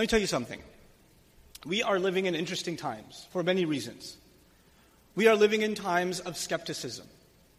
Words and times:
Let 0.00 0.04
me 0.04 0.08
tell 0.08 0.20
you 0.20 0.26
something. 0.26 0.62
We 1.66 1.82
are 1.82 1.98
living 1.98 2.24
in 2.24 2.34
interesting 2.34 2.78
times 2.78 3.26
for 3.32 3.42
many 3.42 3.66
reasons. 3.66 4.16
We 5.14 5.28
are 5.28 5.36
living 5.36 5.60
in 5.60 5.74
times 5.74 6.20
of 6.20 6.38
skepticism, 6.38 7.06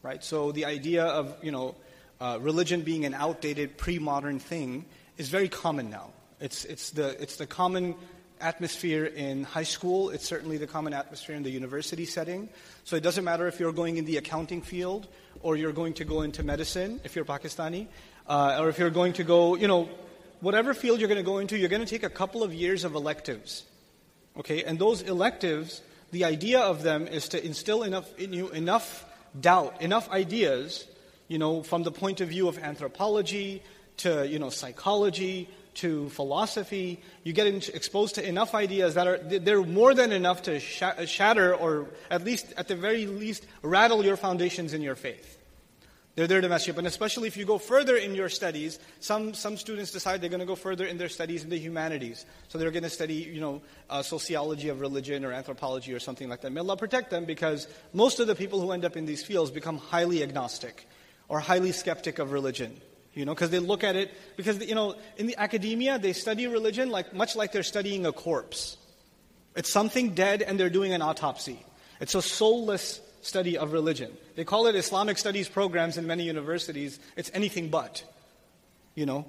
right? 0.02 0.24
So 0.24 0.52
the 0.52 0.66
idea 0.66 1.06
of, 1.06 1.36
you 1.44 1.52
know, 1.52 1.76
uh, 2.20 2.40
religion 2.42 2.82
being 2.82 3.06
an 3.06 3.14
outdated, 3.14 3.78
pre-modern 3.78 4.40
thing 4.40 4.86
is 5.20 5.30
very 5.30 5.50
common 5.50 5.92
now. 5.92 6.10
It's, 6.40 6.66
it's, 6.66 6.90
the, 6.90 7.10
it's 7.22 7.36
the 7.36 7.46
common 7.46 7.94
atmosphere 8.40 9.06
in 9.06 9.44
high 9.44 9.62
school. 9.62 10.10
It's 10.10 10.26
certainly 10.26 10.58
the 10.58 10.66
common 10.66 10.94
atmosphere 10.94 11.36
in 11.36 11.44
the 11.44 11.52
university 11.52 12.06
setting. 12.06 12.50
So 12.86 12.96
it 12.96 13.04
doesn't 13.04 13.24
matter 13.24 13.46
if 13.46 13.60
you're 13.60 13.72
going 13.72 13.98
in 13.98 14.06
the 14.06 14.18
accounting 14.18 14.64
field 14.64 15.08
or 15.44 15.58
you're 15.58 15.74
going 15.74 15.94
to 15.94 16.06
go 16.06 16.24
into 16.24 16.42
medicine, 16.42 17.02
if 17.04 17.16
you're 17.16 17.24
Pakistani, 17.24 17.86
uh, 18.26 18.58
or 18.60 18.70
if 18.70 18.80
you're 18.80 18.90
going 18.90 19.14
to 19.14 19.24
go, 19.24 19.54
you 19.54 19.68
know, 19.68 19.88
whatever 20.42 20.74
field 20.74 21.00
you're 21.00 21.08
going 21.08 21.18
to 21.18 21.24
go 21.24 21.38
into, 21.38 21.58
you're 21.58 21.70
going 21.70 21.84
to 21.84 21.88
take 21.88 22.04
a 22.04 22.10
couple 22.10 22.44
of 22.44 22.54
years 22.54 22.84
of 22.84 22.96
electives. 22.96 23.64
Okay, 24.38 24.64
and 24.64 24.78
those 24.78 25.02
electives, 25.02 25.82
the 26.12 26.26
idea 26.26 26.60
of 26.60 26.84
them 26.84 27.08
is 27.08 27.30
to 27.30 27.46
instill 27.46 27.84
enough 27.84 28.08
in 28.20 28.34
you 28.34 28.50
enough 28.50 29.06
doubt, 29.40 29.82
enough 29.82 30.10
ideas, 30.10 30.86
you 31.28 31.38
know, 31.38 31.64
from 31.64 31.84
the 31.84 31.92
point 31.92 32.22
of 32.22 32.30
view 32.30 32.48
of 32.48 32.58
anthropology 32.58 33.62
to 33.98 34.28
you 34.28 34.40
know 34.40 34.50
psychology 34.50 35.50
to 35.74 36.10
philosophy, 36.10 37.02
you 37.24 37.34
get 37.34 37.48
exposed 37.70 38.16
to 38.16 38.28
enough 38.28 38.54
ideas 38.54 38.96
that 38.96 39.08
are 39.08 39.18
they're 39.18 39.64
more 39.64 39.94
than 39.94 40.12
enough 40.12 40.44
to 40.44 40.60
shatter 40.60 41.56
or 41.56 41.88
at 42.10 42.24
least 42.24 42.54
at 42.58 42.68
the 42.68 42.76
very 42.76 43.06
least 43.06 43.46
rattle 43.62 44.04
your 44.04 44.18
foundations 44.18 44.74
in 44.74 44.82
your 44.82 44.96
faith. 44.96 45.38
They're 46.16 46.28
there 46.28 46.42
to 46.42 46.50
mess 46.50 46.68
you 46.68 46.74
up. 46.74 46.78
And 46.78 46.88
especially 46.88 47.28
if 47.28 47.38
you 47.38 47.46
go 47.46 47.58
further 47.58 47.96
in 47.96 48.16
your 48.16 48.28
studies, 48.28 48.80
some, 49.00 49.34
some 49.34 49.56
students 49.56 49.92
decide 49.92 50.20
they're 50.20 50.30
going 50.30 50.42
to 50.42 50.46
go 50.46 50.56
further 50.56 50.86
in 50.86 50.98
their 50.98 51.08
studies 51.08 51.44
in 51.44 51.50
the 51.50 51.58
humanities. 51.58 52.26
So 52.50 52.58
they're 52.58 52.72
going 52.72 52.84
to 52.84 52.90
study, 52.90 53.14
you 53.14 53.40
know, 53.40 53.62
uh, 53.90 54.02
sociology 54.02 54.68
of 54.68 54.82
religion 54.82 55.24
or 55.24 55.32
anthropology 55.32 55.94
or 55.94 56.00
something 56.00 56.28
like 56.28 56.42
that. 56.42 56.52
May 56.52 56.60
Allah 56.60 56.76
protect 56.76 57.12
them 57.12 57.24
because 57.24 57.68
most 57.94 58.20
of 58.20 58.28
the 58.28 58.36
people 58.36 58.60
who 58.60 58.72
end 58.72 58.84
up 58.84 58.98
in 58.98 59.06
these 59.06 59.24
fields 59.24 59.52
become 59.52 59.78
highly 59.78 60.22
agnostic 60.22 60.86
or 61.30 61.40
highly 61.40 61.72
skeptic 61.72 62.20
of 62.20 62.34
religion. 62.34 62.82
You 63.14 63.26
know, 63.26 63.34
because 63.34 63.50
they 63.50 63.60
look 63.60 63.84
at 63.84 63.96
it, 63.96 64.12
because, 64.38 64.66
you 64.66 64.76
know, 64.76 64.96
in 65.18 65.28
the 65.28 65.38
academia, 65.38 66.00
they 66.00 66.14
study 66.14 66.48
religion 66.48 66.90
like, 66.90 67.14
much 67.14 67.36
like 67.36 67.52
they're 67.52 67.64
studying 67.64 68.06
a 68.06 68.12
corpse. 68.14 68.78
It's 69.56 69.70
something 69.70 70.14
dead 70.14 70.42
and 70.42 70.60
they're 70.60 70.70
doing 70.70 70.94
an 70.94 71.02
autopsy. 71.02 71.66
It's 72.00 72.16
a 72.16 72.22
soulless 72.22 73.02
study 73.22 73.58
of 73.58 73.72
religion. 73.74 74.12
They 74.36 74.44
call 74.44 74.68
it 74.68 74.76
Islamic 74.76 75.18
studies 75.18 75.48
programs 75.48 75.98
in 75.98 76.08
many 76.08 76.24
universities. 76.24 77.00
It's 77.16 77.32
anything 77.34 77.70
but. 77.70 78.04
You 78.96 79.06
know, 79.06 79.26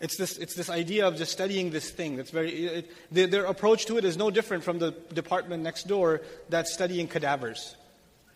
it's 0.00 0.16
this, 0.16 0.38
it's 0.38 0.54
this 0.54 0.70
idea 0.70 1.06
of 1.06 1.16
just 1.16 1.32
studying 1.32 1.70
this 1.70 1.90
thing. 1.90 2.16
That's 2.16 2.30
very, 2.30 2.50
it, 2.50 2.90
their, 3.12 3.26
their, 3.26 3.44
approach 3.44 3.86
to 3.86 3.96
it 3.96 4.04
is 4.04 4.16
no 4.16 4.30
different 4.30 4.64
from 4.64 4.78
the 4.78 4.90
department 5.12 5.62
next 5.62 5.86
door 5.86 6.22
that's 6.48 6.72
studying 6.72 7.06
cadavers. 7.06 7.76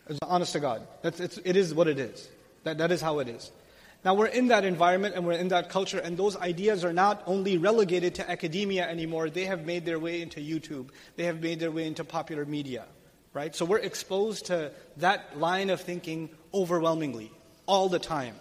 It's 0.07 0.19
honest 0.23 0.53
to 0.53 0.59
God. 0.59 0.87
That's, 1.01 1.19
it's, 1.19 1.37
it 1.43 1.55
is 1.55 1.73
what 1.73 1.87
it 1.87 1.99
is. 1.99 2.27
That, 2.63 2.77
that 2.79 2.91
is 2.91 3.01
how 3.01 3.19
it 3.19 3.27
is. 3.27 3.51
Now 4.03 4.13
we're 4.13 4.27
in 4.27 4.47
that 4.47 4.63
environment 4.63 5.15
and 5.15 5.25
we're 5.25 5.33
in 5.33 5.49
that 5.49 5.69
culture, 5.69 5.99
and 5.99 6.15
those 6.15 6.37
ideas 6.37 6.85
are 6.85 6.93
not 6.93 7.21
only 7.25 7.57
relegated 7.57 8.15
to 8.15 8.29
academia 8.29 8.87
anymore, 8.87 9.29
they 9.29 9.45
have 9.45 9.65
made 9.65 9.85
their 9.85 9.99
way 9.99 10.21
into 10.21 10.39
YouTube, 10.39 10.89
they 11.17 11.25
have 11.25 11.41
made 11.41 11.59
their 11.59 11.71
way 11.71 11.85
into 11.85 12.05
popular 12.05 12.45
media, 12.45 12.85
right? 13.33 13.55
So 13.55 13.65
we're 13.65 13.77
exposed 13.77 14.47
to 14.47 14.71
that 14.97 15.39
line 15.39 15.69
of 15.69 15.81
thinking 15.81 16.29
overwhelmingly, 16.53 17.31
all 17.65 17.89
the 17.89 17.99
time. 17.99 18.35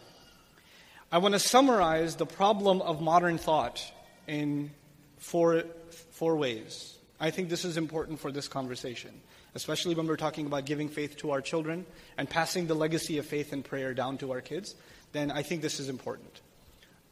I 1.11 1.19
want 1.19 1.34
to 1.34 1.39
summarize 1.39 2.17
the 2.17 2.27
problem 2.27 2.83
of 2.83 3.00
modern 3.00 3.39
thought 3.39 3.83
in 4.27 4.70
four, 5.19 5.64
four 6.11 6.36
ways. 6.36 6.96
I 7.20 7.30
think 7.30 7.48
this 7.48 7.64
is 7.64 7.77
important 7.77 8.20
for 8.20 8.30
this 8.30 8.46
conversation, 8.48 9.11
especially 9.55 9.95
when 9.95 10.07
we're 10.07 10.17
talking 10.17 10.46
about 10.46 10.67
giving 10.67 10.89
faith 10.89 11.17
to 11.18 11.30
our 11.33 11.40
children 11.40 11.86
and 12.17 12.29
passing 12.29 12.67
the 12.67 12.74
legacy 12.74 13.18
of 13.18 13.27
faith 13.27 13.52
and 13.52 13.64
prayer 13.64 13.95
down 13.95 14.18
to 14.18 14.33
our 14.33 14.40
kids 14.40 14.74
then 15.13 15.30
I 15.30 15.42
think 15.42 15.63
this 15.63 15.80
is 15.80 15.89
important. 15.89 16.40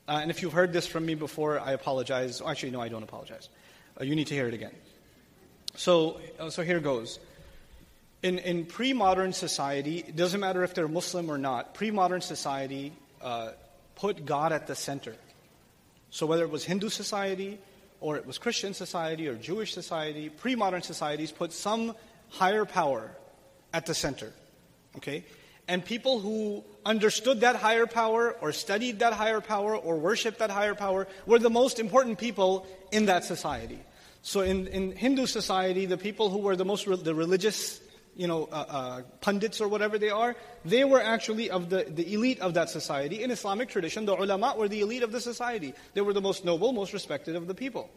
Uh, 0.09 0.21
and 0.23 0.31
if 0.31 0.43
you've 0.43 0.53
heard 0.53 0.73
this 0.73 0.87
from 0.87 1.05
me 1.07 1.15
before, 1.15 1.59
I 1.59 1.73
apologize. 1.73 2.43
Actually, 2.47 2.73
no, 2.73 2.81
I 2.81 2.89
don't 2.89 3.03
apologize. 3.03 3.49
Uh, 4.01 4.05
you 4.05 4.15
need 4.15 4.29
to 4.29 4.35
hear 4.35 4.47
it 4.47 4.55
again. 4.55 4.75
So, 5.75 6.21
uh, 6.39 6.51
so 6.51 6.63
here 6.63 6.81
goes. 6.81 7.19
In, 8.23 8.39
in 8.39 8.65
pre 8.65 8.93
modern 8.93 9.33
society, 9.33 9.99
it 9.99 10.17
doesn't 10.17 10.41
matter 10.41 10.65
if 10.65 10.75
they're 10.75 10.89
Muslim 10.89 11.31
or 11.31 11.39
not, 11.39 11.75
pre 11.75 11.91
modern 11.91 12.21
society 12.21 12.93
uh, 13.23 13.51
put 13.95 14.25
God 14.25 14.53
at 14.53 14.67
the 14.67 14.75
center. 14.75 15.15
So, 16.11 16.27
whether 16.27 16.45
it 16.45 16.51
was 16.51 16.65
Hindu 16.65 16.89
society, 16.89 17.59
or 18.01 18.17
it 18.17 18.27
was 18.27 18.39
Christian 18.39 18.75
society, 18.75 19.29
or 19.29 19.35
Jewish 19.35 19.75
society, 19.75 20.29
pre 20.29 20.55
modern 20.55 20.83
societies 20.83 21.31
put 21.31 21.53
some 21.53 21.95
higher 22.31 22.65
power 22.65 23.11
at 23.73 23.87
the 23.87 23.95
center. 23.95 24.33
Okay? 24.97 25.25
And 25.69 25.85
people 25.85 26.21
who 26.21 26.65
understood 26.85 27.41
that 27.41 27.57
higher 27.57 27.87
power, 27.87 28.37
or 28.41 28.53
studied 28.53 29.01
that 29.01 29.13
higher 29.13 29.41
power, 29.41 29.77
or 29.77 29.99
worshiped 29.99 30.39
that 30.39 30.51
higher 30.51 30.75
power, 30.75 31.09
were 31.27 31.41
the 31.41 31.51
most 31.51 31.81
important 31.81 32.19
people 32.19 32.67
in 32.93 33.07
that 33.07 33.25
society. 33.25 33.81
So 34.23 34.41
in, 34.41 34.69
in 34.69 34.93
Hindu 34.93 35.27
society, 35.27 35.87
the 35.87 35.97
people 35.97 36.31
who 36.31 36.39
were 36.39 36.57
the 36.57 36.65
most 36.65 36.87
re- 36.87 36.97
the 36.97 37.15
religious, 37.15 37.81
you 38.17 38.27
know, 38.27 38.49
uh, 38.51 38.65
uh, 38.69 39.03
pundits 39.21 39.61
or 39.61 39.69
whatever 39.69 39.99
they 39.99 40.11
are, 40.11 40.35
they 40.65 40.85
were 40.85 41.01
actually 41.01 41.51
of 41.51 41.71
the, 41.71 41.85
the 41.85 42.15
elite 42.15 42.41
of 42.41 42.55
that 42.55 42.71
society. 42.71 43.23
In 43.23 43.31
Islamic 43.31 43.69
tradition, 43.69 44.07
the 44.07 44.15
ulama 44.15 44.55
were 44.57 44.69
the 44.69 44.81
elite 44.81 45.03
of 45.03 45.13
the 45.13 45.21
society. 45.21 45.75
They 45.95 46.01
were 46.01 46.13
the 46.13 46.23
most 46.23 46.45
noble, 46.45 46.73
most 46.73 46.93
respected 46.93 47.37
of 47.37 47.47
the 47.47 47.55
people. 47.55 47.91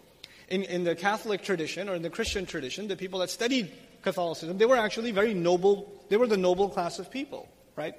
In, 0.50 0.63
in 0.63 0.84
the 0.84 0.96
Catholic 0.96 1.44
tradition 1.44 1.90
or 1.90 1.96
in 1.96 2.02
the 2.02 2.09
Christian 2.09 2.46
tradition, 2.46 2.88
the 2.88 2.97
people 2.97 3.19
that 3.19 3.30
studied 3.30 3.72
Catholicism, 4.02 4.57
they 4.57 4.66
were 4.66 4.78
actually 4.78 5.12
very 5.12 5.34
noble, 5.34 5.91
they 6.09 6.18
were 6.18 6.28
the 6.28 6.38
noble 6.38 6.69
class 6.69 7.00
of 7.00 7.09
people 7.09 7.47
right? 7.80 7.96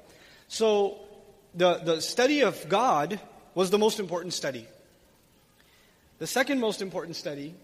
So 0.48 0.98
the, 1.54 1.76
the 1.78 2.00
study 2.02 2.42
of 2.42 2.68
God 2.68 3.18
was 3.54 3.70
the 3.70 3.78
most 3.78 3.98
important 3.98 4.34
study. 4.34 4.68
The 6.18 6.26
second 6.26 6.60
most 6.60 6.82
important 6.82 7.16
study, 7.16 7.54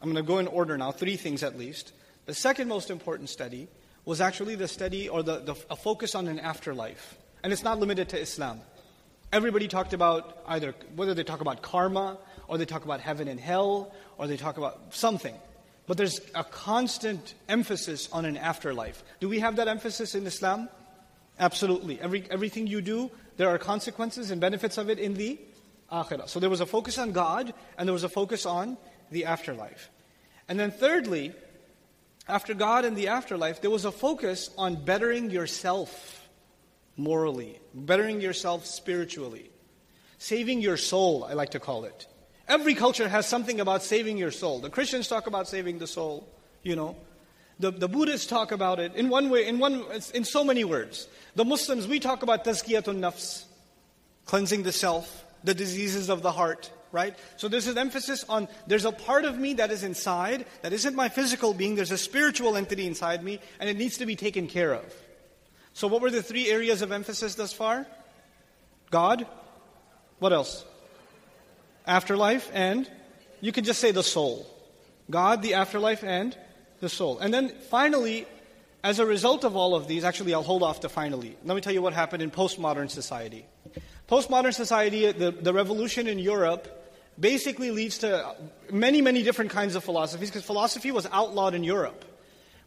I'm 0.00 0.12
going 0.12 0.24
to 0.24 0.28
go 0.28 0.38
in 0.38 0.46
order 0.46 0.78
now, 0.78 0.92
three 0.92 1.16
things 1.16 1.42
at 1.42 1.58
least. 1.58 1.92
The 2.26 2.34
second 2.34 2.68
most 2.68 2.88
important 2.88 3.30
study 3.30 3.66
was 4.06 4.22
actually 4.22 4.54
the 4.54 4.68
study 4.68 5.10
or 5.10 5.22
the, 5.22 5.40
the 5.40 5.56
a 5.68 5.76
focus 5.76 6.14
on 6.14 6.28
an 6.28 6.38
afterlife. 6.38 7.18
And 7.42 7.52
it's 7.52 7.62
not 7.62 7.78
limited 7.78 8.08
to 8.10 8.18
Islam. 8.18 8.60
Everybody 9.32 9.68
talked 9.68 9.92
about 9.92 10.42
either, 10.46 10.74
whether 10.94 11.12
they 11.12 11.24
talk 11.24 11.42
about 11.42 11.60
karma, 11.60 12.16
or 12.48 12.56
they 12.56 12.64
talk 12.64 12.84
about 12.84 13.00
heaven 13.00 13.28
and 13.28 13.38
hell, 13.38 13.92
or 14.16 14.28
they 14.28 14.36
talk 14.36 14.56
about 14.56 14.94
something. 14.94 15.34
But 15.86 15.96
there's 15.96 16.20
a 16.34 16.44
constant 16.44 17.34
emphasis 17.48 18.08
on 18.12 18.24
an 18.24 18.36
afterlife. 18.36 19.02
Do 19.20 19.28
we 19.28 19.40
have 19.40 19.56
that 19.56 19.68
emphasis 19.68 20.14
in 20.14 20.26
Islam? 20.26 20.68
Absolutely. 21.38 22.00
Every, 22.00 22.24
everything 22.30 22.66
you 22.68 22.80
do, 22.80 23.10
there 23.36 23.48
are 23.48 23.58
consequences 23.58 24.30
and 24.30 24.40
benefits 24.40 24.78
of 24.78 24.88
it 24.88 24.98
in 24.98 25.14
the 25.14 25.38
akhirah. 25.92 26.28
So 26.28 26.40
there 26.40 26.50
was 26.50 26.60
a 26.60 26.66
focus 26.66 26.98
on 26.98 27.12
God 27.12 27.52
and 27.76 27.88
there 27.88 27.92
was 27.92 28.04
a 28.04 28.08
focus 28.08 28.46
on 28.46 28.78
the 29.10 29.26
afterlife. 29.26 29.90
And 30.48 30.58
then 30.58 30.70
thirdly, 30.70 31.34
after 32.28 32.54
God 32.54 32.84
and 32.84 32.96
the 32.96 33.08
afterlife, 33.08 33.60
there 33.60 33.70
was 33.70 33.84
a 33.84 33.92
focus 33.92 34.50
on 34.58 34.84
bettering 34.84 35.30
yourself 35.30 36.28
morally, 36.96 37.60
bettering 37.74 38.20
yourself 38.20 38.66
spiritually, 38.66 39.50
saving 40.18 40.60
your 40.60 40.76
soul, 40.76 41.24
I 41.24 41.34
like 41.34 41.50
to 41.50 41.60
call 41.60 41.84
it. 41.84 42.06
Every 42.48 42.74
culture 42.74 43.08
has 43.08 43.26
something 43.26 43.60
about 43.60 43.82
saving 43.82 44.18
your 44.18 44.30
soul. 44.30 44.60
The 44.60 44.70
Christians 44.70 45.08
talk 45.08 45.26
about 45.26 45.48
saving 45.48 45.78
the 45.78 45.86
soul, 45.86 46.28
you 46.62 46.76
know. 46.76 46.96
The, 47.58 47.70
the 47.70 47.88
Buddhists 47.88 48.26
talk 48.26 48.52
about 48.52 48.80
it 48.80 48.94
in 48.94 49.08
one 49.08 49.30
way, 49.30 49.46
in, 49.46 49.58
one, 49.58 49.84
in 50.14 50.24
so 50.24 50.44
many 50.44 50.64
words. 50.64 51.08
The 51.34 51.44
Muslims, 51.44 51.86
we 51.88 52.00
talk 52.00 52.22
about 52.22 52.44
tazkiyatun 52.44 52.98
nafs, 52.98 53.44
cleansing 54.26 54.62
the 54.62 54.72
self, 54.72 55.24
the 55.42 55.54
diseases 55.54 56.08
of 56.08 56.22
the 56.22 56.32
heart, 56.32 56.70
right? 56.96 57.14
So 57.36 57.46
there's 57.48 57.66
an 57.66 57.76
emphasis 57.76 58.24
on 58.26 58.48
there's 58.66 58.86
a 58.86 58.92
part 58.92 59.26
of 59.26 59.38
me 59.38 59.52
that 59.54 59.70
is 59.70 59.84
inside, 59.84 60.46
that 60.62 60.72
isn't 60.72 60.96
my 60.96 61.10
physical 61.10 61.52
being, 61.52 61.74
there's 61.74 61.90
a 61.90 61.98
spiritual 61.98 62.56
entity 62.56 62.86
inside 62.86 63.22
me, 63.22 63.38
and 63.60 63.68
it 63.68 63.76
needs 63.76 63.98
to 63.98 64.06
be 64.06 64.16
taken 64.16 64.48
care 64.48 64.72
of. 64.72 64.94
So 65.74 65.88
what 65.88 66.00
were 66.00 66.10
the 66.10 66.22
three 66.22 66.48
areas 66.48 66.80
of 66.80 66.90
emphasis 66.90 67.34
thus 67.34 67.52
far? 67.52 67.86
God. 68.90 69.26
What 70.18 70.32
else? 70.32 70.64
Afterlife 71.86 72.50
and 72.54 72.90
you 73.42 73.52
could 73.52 73.66
just 73.66 73.80
say 73.80 73.90
the 73.92 74.02
soul. 74.02 74.46
God, 75.10 75.42
the 75.42 75.54
afterlife, 75.54 76.02
and 76.02 76.36
the 76.80 76.88
soul. 76.88 77.18
And 77.18 77.32
then 77.32 77.50
finally, 77.70 78.26
as 78.82 78.98
a 78.98 79.06
result 79.06 79.44
of 79.44 79.56
all 79.56 79.74
of 79.74 79.86
these, 79.86 80.04
actually, 80.04 80.34
I'll 80.34 80.42
hold 80.42 80.62
off 80.62 80.80
to 80.80 80.88
finally. 80.88 81.36
Let 81.44 81.54
me 81.54 81.60
tell 81.60 81.72
you 81.72 81.82
what 81.82 81.92
happened 81.92 82.22
in 82.22 82.30
postmodern 82.30 82.90
society. 82.90 83.46
Postmodern 84.08 84.54
society, 84.54 85.10
the, 85.12 85.30
the 85.30 85.52
revolution 85.52 86.06
in 86.06 86.18
Europe, 86.18 86.75
basically 87.18 87.70
leads 87.70 87.98
to 87.98 88.36
many, 88.70 89.00
many 89.00 89.22
different 89.22 89.50
kinds 89.50 89.74
of 89.74 89.84
philosophies, 89.84 90.30
because 90.30 90.44
philosophy 90.44 90.92
was 90.92 91.06
outlawed 91.12 91.54
in 91.54 91.64
Europe. 91.64 92.04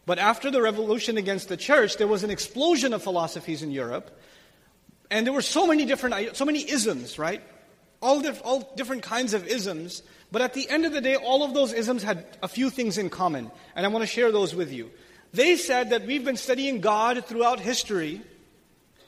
But 0.06 0.18
after 0.18 0.50
the 0.50 0.60
revolution 0.60 1.16
against 1.16 1.48
the 1.48 1.56
church, 1.56 1.96
there 1.96 2.08
was 2.08 2.24
an 2.24 2.30
explosion 2.30 2.92
of 2.92 3.02
philosophies 3.02 3.62
in 3.62 3.70
Europe. 3.70 4.10
And 5.10 5.26
there 5.26 5.32
were 5.32 5.42
so 5.42 5.66
many 5.66 5.84
different, 5.84 6.36
so 6.36 6.44
many 6.44 6.68
isms, 6.68 7.18
right? 7.18 7.42
all, 8.02 8.26
all 8.42 8.72
different 8.76 9.02
kinds 9.02 9.34
of 9.34 9.46
isms, 9.46 10.02
but 10.32 10.42
at 10.42 10.54
the 10.54 10.68
end 10.68 10.86
of 10.86 10.92
the 10.92 11.00
day, 11.00 11.16
all 11.16 11.42
of 11.42 11.54
those 11.54 11.72
isms 11.72 12.02
had 12.02 12.24
a 12.42 12.48
few 12.48 12.70
things 12.70 12.98
in 12.98 13.10
common, 13.10 13.50
and 13.74 13.84
I 13.84 13.88
want 13.88 14.02
to 14.02 14.06
share 14.06 14.32
those 14.32 14.54
with 14.54 14.72
you. 14.72 14.90
They 15.32 15.56
said 15.56 15.90
that 15.90 16.06
we've 16.06 16.24
been 16.24 16.36
studying 16.36 16.80
God 16.80 17.24
throughout 17.24 17.60
history. 17.60 18.22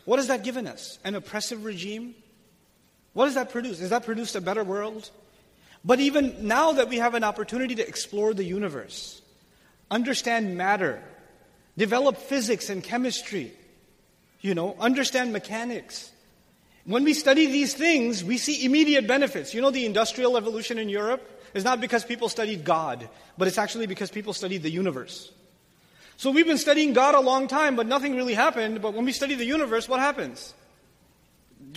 What 0.04 0.18
has 0.18 0.28
that 0.28 0.44
given 0.44 0.66
us? 0.66 0.98
An 1.04 1.14
oppressive 1.14 1.64
regime? 1.64 2.14
What 3.12 3.26
has 3.26 3.34
that 3.34 3.50
produced? 3.50 3.80
Has 3.80 3.90
that 3.90 4.04
produced 4.04 4.36
a 4.36 4.40
better 4.40 4.62
world? 4.62 5.10
But 5.84 6.00
even 6.00 6.46
now 6.46 6.72
that 6.72 6.88
we 6.88 6.98
have 6.98 7.14
an 7.14 7.24
opportunity 7.24 7.74
to 7.76 7.86
explore 7.86 8.34
the 8.34 8.44
universe, 8.44 9.20
understand 9.90 10.56
matter, 10.56 11.02
develop 11.76 12.16
physics 12.16 12.70
and 12.70 12.82
chemistry, 12.82 13.52
you 14.40 14.54
know, 14.54 14.76
understand 14.78 15.32
mechanics. 15.32 16.10
When 16.84 17.04
we 17.04 17.14
study 17.14 17.46
these 17.46 17.74
things, 17.74 18.24
we 18.24 18.38
see 18.38 18.64
immediate 18.64 19.06
benefits. 19.06 19.54
You 19.54 19.60
know, 19.60 19.70
the 19.70 19.86
industrial 19.86 20.34
revolution 20.34 20.78
in 20.78 20.88
Europe 20.88 21.28
is 21.54 21.64
not 21.64 21.80
because 21.80 22.04
people 22.04 22.28
studied 22.28 22.64
God, 22.64 23.08
but 23.38 23.48
it's 23.48 23.58
actually 23.58 23.86
because 23.86 24.10
people 24.10 24.32
studied 24.32 24.62
the 24.62 24.70
universe. 24.70 25.30
So 26.16 26.30
we've 26.30 26.46
been 26.46 26.58
studying 26.58 26.92
God 26.92 27.14
a 27.14 27.20
long 27.20 27.48
time, 27.48 27.76
but 27.76 27.86
nothing 27.86 28.14
really 28.16 28.34
happened. 28.34 28.82
But 28.82 28.94
when 28.94 29.04
we 29.04 29.12
study 29.12 29.34
the 29.34 29.44
universe, 29.44 29.88
what 29.88 30.00
happens? 30.00 30.54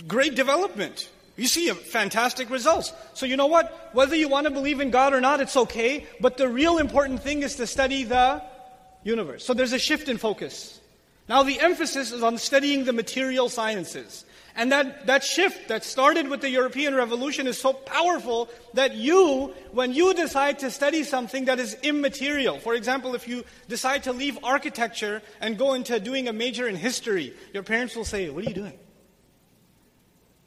Great 0.06 0.34
development. 0.34 1.08
You 1.36 1.46
see 1.46 1.68
fantastic 1.70 2.48
results. 2.48 2.92
So 3.12 3.26
you 3.26 3.36
know 3.36 3.46
what? 3.46 3.90
Whether 3.92 4.16
you 4.16 4.28
want 4.28 4.46
to 4.46 4.50
believe 4.50 4.80
in 4.80 4.90
God 4.90 5.12
or 5.12 5.20
not, 5.20 5.40
it's 5.40 5.56
okay. 5.56 6.06
But 6.20 6.38
the 6.38 6.48
real 6.48 6.78
important 6.78 7.22
thing 7.22 7.42
is 7.42 7.56
to 7.56 7.66
study 7.66 8.04
the 8.04 8.42
universe. 9.04 9.44
So 9.44 9.52
there's 9.52 9.74
a 9.74 9.78
shift 9.78 10.08
in 10.08 10.16
focus. 10.16 10.80
Now 11.28 11.42
the 11.42 11.60
emphasis 11.60 12.12
is 12.12 12.22
on 12.22 12.38
studying 12.38 12.84
the 12.84 12.92
material 12.92 13.48
sciences. 13.48 14.24
And 14.58 14.72
that, 14.72 15.06
that 15.06 15.22
shift 15.22 15.68
that 15.68 15.84
started 15.84 16.28
with 16.28 16.40
the 16.40 16.48
European 16.48 16.94
Revolution 16.94 17.46
is 17.46 17.58
so 17.58 17.74
powerful 17.74 18.48
that 18.72 18.94
you, 18.94 19.52
when 19.72 19.92
you 19.92 20.14
decide 20.14 20.60
to 20.60 20.70
study 20.70 21.04
something 21.04 21.44
that 21.44 21.58
is 21.58 21.76
immaterial, 21.82 22.58
for 22.58 22.74
example, 22.74 23.14
if 23.14 23.28
you 23.28 23.44
decide 23.68 24.04
to 24.04 24.14
leave 24.14 24.38
architecture 24.42 25.20
and 25.42 25.58
go 25.58 25.74
into 25.74 26.00
doing 26.00 26.26
a 26.26 26.32
major 26.32 26.66
in 26.66 26.74
history, 26.74 27.34
your 27.52 27.64
parents 27.64 27.94
will 27.94 28.06
say, 28.06 28.30
What 28.30 28.46
are 28.46 28.48
you 28.48 28.54
doing? 28.54 28.78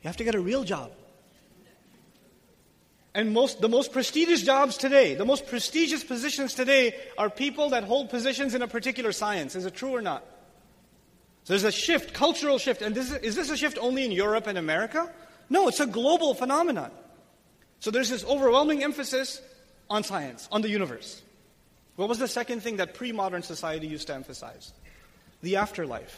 You 0.01 0.07
have 0.07 0.17
to 0.17 0.23
get 0.23 0.35
a 0.35 0.39
real 0.39 0.63
job. 0.63 0.91
And 3.13 3.33
most, 3.33 3.59
the 3.59 3.69
most 3.69 3.91
prestigious 3.91 4.43
jobs 4.43 4.77
today, 4.77 5.15
the 5.15 5.25
most 5.25 5.47
prestigious 5.47 6.03
positions 6.03 6.53
today 6.53 6.95
are 7.17 7.29
people 7.29 7.71
that 7.71 7.83
hold 7.83 8.09
positions 8.09 8.55
in 8.55 8.61
a 8.61 8.67
particular 8.67 9.11
science. 9.11 9.55
Is 9.55 9.65
it 9.65 9.75
true 9.75 9.95
or 9.95 10.01
not? 10.01 10.23
So 11.43 11.53
there's 11.53 11.63
a 11.63 11.71
shift, 11.71 12.13
cultural 12.13 12.59
shift. 12.59 12.81
And 12.81 12.93
this 12.93 13.11
is, 13.11 13.17
is 13.17 13.35
this 13.35 13.49
a 13.49 13.57
shift 13.57 13.77
only 13.81 14.05
in 14.05 14.11
Europe 14.11 14.47
and 14.47 14.57
America? 14.57 15.11
No, 15.49 15.67
it's 15.67 15.79
a 15.79 15.87
global 15.87 16.33
phenomenon. 16.33 16.91
So 17.79 17.91
there's 17.91 18.09
this 18.09 18.23
overwhelming 18.23 18.83
emphasis 18.83 19.41
on 19.89 20.03
science, 20.03 20.47
on 20.51 20.61
the 20.61 20.69
universe. 20.69 21.21
What 21.95 22.07
was 22.07 22.19
the 22.19 22.27
second 22.27 22.61
thing 22.61 22.77
that 22.77 22.93
pre 22.93 23.11
modern 23.11 23.41
society 23.41 23.87
used 23.87 24.07
to 24.07 24.13
emphasize? 24.13 24.71
The 25.41 25.55
afterlife. 25.55 26.17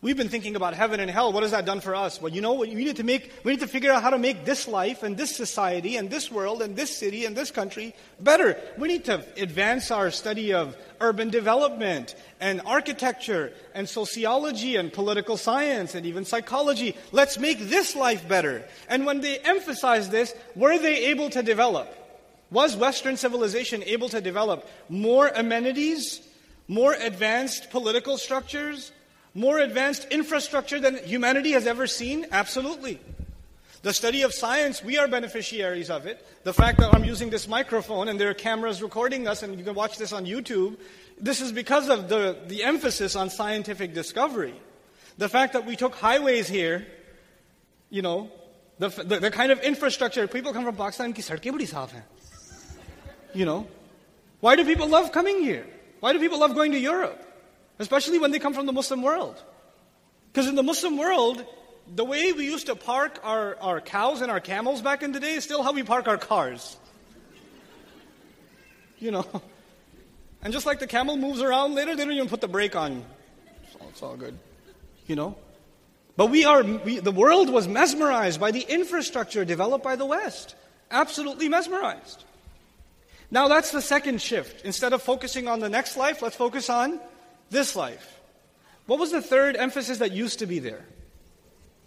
We've 0.00 0.16
been 0.16 0.28
thinking 0.28 0.54
about 0.54 0.74
heaven 0.74 1.00
and 1.00 1.10
hell. 1.10 1.32
What 1.32 1.42
has 1.42 1.50
that 1.50 1.64
done 1.64 1.80
for 1.80 1.92
us? 1.92 2.22
Well, 2.22 2.32
you 2.32 2.40
know 2.40 2.52
what? 2.52 2.68
We 2.68 2.76
need 2.76 2.96
to 2.96 3.02
make, 3.02 3.32
we 3.42 3.50
need 3.50 3.60
to 3.60 3.66
figure 3.66 3.90
out 3.90 4.00
how 4.00 4.10
to 4.10 4.18
make 4.18 4.44
this 4.44 4.68
life 4.68 5.02
and 5.02 5.16
this 5.16 5.34
society 5.34 5.96
and 5.96 6.08
this 6.08 6.30
world 6.30 6.62
and 6.62 6.76
this 6.76 6.96
city 6.96 7.24
and 7.24 7.36
this 7.36 7.50
country 7.50 7.96
better. 8.20 8.56
We 8.78 8.86
need 8.86 9.06
to 9.06 9.24
advance 9.36 9.90
our 9.90 10.12
study 10.12 10.54
of 10.54 10.76
urban 11.00 11.30
development 11.30 12.14
and 12.38 12.60
architecture 12.64 13.52
and 13.74 13.88
sociology 13.88 14.76
and 14.76 14.92
political 14.92 15.36
science 15.36 15.96
and 15.96 16.06
even 16.06 16.24
psychology. 16.24 16.94
Let's 17.10 17.36
make 17.36 17.58
this 17.58 17.96
life 17.96 18.28
better. 18.28 18.62
And 18.88 19.04
when 19.04 19.20
they 19.20 19.38
emphasize 19.40 20.10
this, 20.10 20.32
were 20.54 20.78
they 20.78 21.06
able 21.06 21.28
to 21.30 21.42
develop? 21.42 21.92
Was 22.52 22.76
Western 22.76 23.16
civilization 23.16 23.82
able 23.82 24.08
to 24.10 24.20
develop 24.20 24.64
more 24.88 25.26
amenities, 25.26 26.20
more 26.68 26.92
advanced 26.92 27.70
political 27.70 28.16
structures, 28.16 28.92
more 29.38 29.60
advanced 29.60 30.08
infrastructure 30.10 30.80
than 30.80 30.96
humanity 31.04 31.52
has 31.52 31.66
ever 31.66 31.86
seen? 31.86 32.26
Absolutely. 32.32 32.98
The 33.82 33.94
study 33.94 34.22
of 34.22 34.34
science, 34.34 34.82
we 34.82 34.98
are 34.98 35.06
beneficiaries 35.06 35.90
of 35.90 36.06
it. 36.06 36.26
The 36.42 36.52
fact 36.52 36.80
that 36.80 36.92
I'm 36.92 37.04
using 37.04 37.30
this 37.30 37.46
microphone 37.46 38.08
and 38.08 38.18
there 38.18 38.30
are 38.30 38.34
cameras 38.34 38.82
recording 38.82 39.28
us 39.28 39.44
and 39.44 39.56
you 39.56 39.64
can 39.64 39.74
watch 39.74 39.96
this 39.96 40.12
on 40.12 40.26
YouTube, 40.26 40.76
this 41.20 41.40
is 41.40 41.52
because 41.52 41.88
of 41.88 42.08
the, 42.08 42.36
the 42.48 42.64
emphasis 42.64 43.14
on 43.14 43.30
scientific 43.30 43.94
discovery. 43.94 44.54
The 45.18 45.28
fact 45.28 45.52
that 45.52 45.64
we 45.64 45.76
took 45.76 45.94
highways 45.94 46.48
here, 46.48 46.84
you 47.90 48.02
know, 48.02 48.32
the, 48.80 48.88
the, 48.88 49.20
the 49.20 49.30
kind 49.30 49.52
of 49.52 49.60
infrastructure, 49.60 50.26
people 50.26 50.52
come 50.52 50.64
from 50.64 50.74
Pakistan. 50.74 51.14
You 53.34 53.44
know, 53.44 53.68
why 54.40 54.56
do 54.56 54.64
people 54.64 54.88
love 54.88 55.12
coming 55.12 55.42
here? 55.42 55.66
Why 56.00 56.12
do 56.12 56.18
people 56.18 56.40
love 56.40 56.56
going 56.56 56.72
to 56.72 56.78
Europe? 56.78 57.24
Especially 57.78 58.18
when 58.18 58.30
they 58.30 58.38
come 58.38 58.54
from 58.54 58.66
the 58.66 58.72
Muslim 58.72 59.02
world. 59.02 59.42
Because 60.32 60.48
in 60.48 60.54
the 60.54 60.62
Muslim 60.62 60.98
world, 60.98 61.44
the 61.94 62.04
way 62.04 62.32
we 62.32 62.44
used 62.44 62.66
to 62.66 62.74
park 62.74 63.20
our, 63.22 63.56
our 63.60 63.80
cows 63.80 64.20
and 64.20 64.30
our 64.30 64.40
camels 64.40 64.82
back 64.82 65.02
in 65.02 65.12
the 65.12 65.20
day 65.20 65.34
is 65.34 65.44
still 65.44 65.62
how 65.62 65.72
we 65.72 65.82
park 65.82 66.08
our 66.08 66.18
cars. 66.18 66.76
You 68.98 69.12
know. 69.12 69.42
And 70.42 70.52
just 70.52 70.66
like 70.66 70.78
the 70.78 70.86
camel 70.86 71.16
moves 71.16 71.42
around 71.42 71.74
later, 71.74 71.96
they 71.96 72.04
don't 72.04 72.14
even 72.14 72.28
put 72.28 72.40
the 72.40 72.48
brake 72.48 72.76
on. 72.76 73.04
It's 73.64 73.76
all, 73.80 73.88
it's 73.88 74.02
all 74.02 74.16
good. 74.16 74.38
You 75.06 75.16
know? 75.16 75.36
But 76.16 76.26
we 76.26 76.44
are, 76.44 76.62
we, 76.62 76.98
the 76.98 77.12
world 77.12 77.50
was 77.50 77.66
mesmerized 77.66 78.40
by 78.40 78.50
the 78.50 78.60
infrastructure 78.60 79.44
developed 79.44 79.84
by 79.84 79.96
the 79.96 80.04
West. 80.04 80.54
Absolutely 80.90 81.48
mesmerized. 81.48 82.24
Now 83.30 83.48
that's 83.48 83.70
the 83.72 83.82
second 83.82 84.22
shift. 84.22 84.64
Instead 84.64 84.92
of 84.92 85.02
focusing 85.02 85.48
on 85.48 85.60
the 85.60 85.68
next 85.68 85.96
life, 85.96 86.22
let's 86.22 86.36
focus 86.36 86.70
on 86.70 87.00
this 87.50 87.76
life. 87.76 88.20
What 88.86 88.98
was 88.98 89.12
the 89.12 89.22
third 89.22 89.56
emphasis 89.56 89.98
that 89.98 90.12
used 90.12 90.38
to 90.38 90.46
be 90.46 90.58
there? 90.58 90.84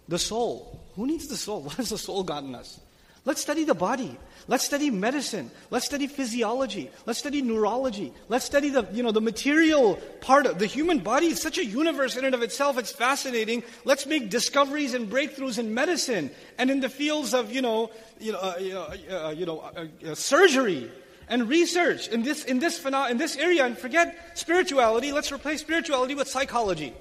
The 0.08 0.18
soul. 0.18 0.80
Who 0.94 1.06
needs 1.06 1.28
the 1.28 1.36
soul? 1.36 1.62
What 1.66 1.74
has 1.74 1.90
the 1.90 1.98
soul 1.98 2.22
gotten 2.22 2.54
us? 2.54 2.80
Let's 3.24 3.40
study 3.40 3.64
the 3.64 3.74
body. 3.74 4.18
Let's 4.48 4.64
study 4.64 4.90
medicine. 4.90 5.50
Let's 5.70 5.86
study 5.86 6.08
physiology. 6.08 6.90
Let's 7.06 7.20
study 7.20 7.40
neurology. 7.40 8.12
Let's 8.28 8.44
study 8.44 8.70
the, 8.70 8.84
you 8.92 9.04
know, 9.04 9.12
the 9.12 9.20
material 9.20 9.94
part 10.20 10.46
of 10.46 10.58
the 10.58 10.66
human 10.66 10.98
body 10.98 11.26
is 11.26 11.40
such 11.40 11.58
a 11.58 11.64
universe 11.64 12.16
in 12.16 12.24
and 12.24 12.34
of 12.34 12.42
itself. 12.42 12.78
It's 12.78 12.90
fascinating. 12.90 13.62
Let's 13.84 14.06
make 14.06 14.28
discoveries 14.28 14.94
and 14.94 15.08
breakthroughs 15.08 15.60
in 15.60 15.72
medicine 15.72 16.32
and 16.58 16.68
in 16.68 16.80
the 16.80 16.88
fields 16.88 17.32
of, 17.32 17.52
you 17.52 17.62
know, 17.62 17.92
you 18.18 18.32
know, 18.32 18.38
uh, 18.38 18.56
you 18.58 18.72
know, 18.72 18.82
uh, 18.82 19.30
you 19.30 19.46
know 19.46 19.60
uh, 19.60 19.86
uh 20.10 20.14
surgery 20.16 20.90
and 21.32 21.48
research 21.48 22.08
in 22.08 22.22
this, 22.22 22.44
in, 22.44 22.58
this 22.58 22.84
in 22.84 23.16
this 23.16 23.36
area 23.38 23.64
and 23.64 23.78
forget 23.78 24.38
spirituality. 24.38 25.12
Let's 25.12 25.32
replace 25.32 25.62
spirituality 25.62 26.14
with 26.14 26.28
psychology. 26.28 26.92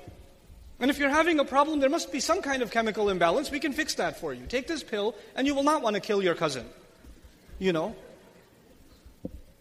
And 0.80 0.90
if 0.90 0.98
you're 0.98 1.10
having 1.10 1.38
a 1.40 1.44
problem, 1.44 1.82
there 1.82 1.90
must 1.90 2.14
be 2.14 2.22
some 2.22 2.42
kind 2.42 2.62
of 2.62 2.72
chemical 2.72 3.10
imbalance. 3.10 3.52
We 3.52 3.60
can 3.60 3.74
fix 3.74 3.96
that 3.96 4.22
for 4.22 4.34
you. 4.34 4.46
Take 4.46 4.68
this 4.68 4.84
pill, 4.84 5.16
and 5.36 5.46
you 5.46 5.54
will 5.54 5.64
not 5.64 5.82
want 5.82 5.96
to 5.96 6.00
kill 6.00 6.24
your 6.24 6.34
cousin. 6.34 6.66
You 7.60 7.74
know? 7.74 7.94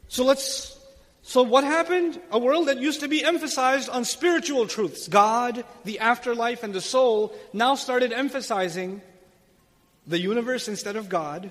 So 0.07 0.25
let's. 0.25 0.79
So, 1.23 1.43
what 1.43 1.65
happened? 1.65 2.21
A 2.31 2.39
world 2.39 2.69
that 2.69 2.79
used 2.79 3.00
to 3.00 3.09
be 3.09 3.25
emphasized 3.25 3.91
on 3.91 4.05
spiritual 4.05 4.69
truths, 4.69 5.09
God, 5.09 5.65
the 5.85 5.99
afterlife, 5.99 6.62
and 6.62 6.73
the 6.73 6.81
soul, 6.81 7.35
now 7.53 7.75
started 7.75 8.12
emphasizing 8.12 9.03
the 10.07 10.19
universe 10.19 10.69
instead 10.69 10.95
of 10.95 11.09
God, 11.09 11.50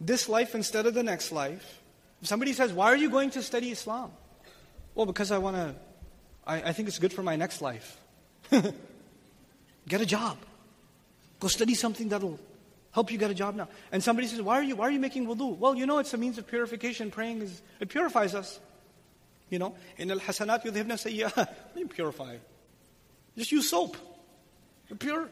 this 0.00 0.30
life 0.30 0.54
instead 0.54 0.86
of 0.86 0.94
the 0.94 1.02
next 1.02 1.30
life, 1.30 1.62
if 1.62 1.83
somebody 2.26 2.52
says, 2.52 2.72
Why 2.72 2.86
are 2.86 2.96
you 2.96 3.10
going 3.10 3.30
to 3.30 3.42
study 3.42 3.70
Islam? 3.70 4.10
Well, 4.94 5.06
because 5.06 5.30
I 5.30 5.38
want 5.38 5.56
to, 5.56 5.74
I, 6.46 6.62
I 6.62 6.72
think 6.72 6.88
it's 6.88 6.98
good 6.98 7.12
for 7.12 7.22
my 7.22 7.36
next 7.36 7.60
life. 7.60 7.98
get 8.50 10.00
a 10.00 10.06
job. 10.06 10.38
Go 11.40 11.48
study 11.48 11.74
something 11.74 12.08
that'll 12.08 12.38
help 12.92 13.10
you 13.10 13.18
get 13.18 13.30
a 13.30 13.34
job 13.34 13.56
now. 13.56 13.68
And 13.90 14.02
somebody 14.02 14.28
says, 14.28 14.40
Why 14.40 14.58
are 14.58 14.62
you, 14.62 14.76
why 14.76 14.86
are 14.88 14.90
you 14.90 15.00
making 15.00 15.26
wudu? 15.26 15.58
Well, 15.58 15.74
you 15.74 15.86
know, 15.86 15.98
it's 15.98 16.14
a 16.14 16.16
means 16.16 16.38
of 16.38 16.46
purification. 16.46 17.10
Praying 17.10 17.42
is, 17.42 17.62
it 17.80 17.88
purifies 17.88 18.34
us. 18.34 18.60
You 19.50 19.58
know, 19.58 19.74
in 19.98 20.10
al 20.10 20.18
hasanat 20.18 20.64
yudhibna 20.64 20.94
sayyi'ah. 20.94 21.36
Let 21.36 21.76
me 21.76 21.84
purify. 21.84 22.36
Just 23.36 23.52
use 23.52 23.68
soap. 23.68 23.96
You're 24.88 24.96
pure. 24.96 25.28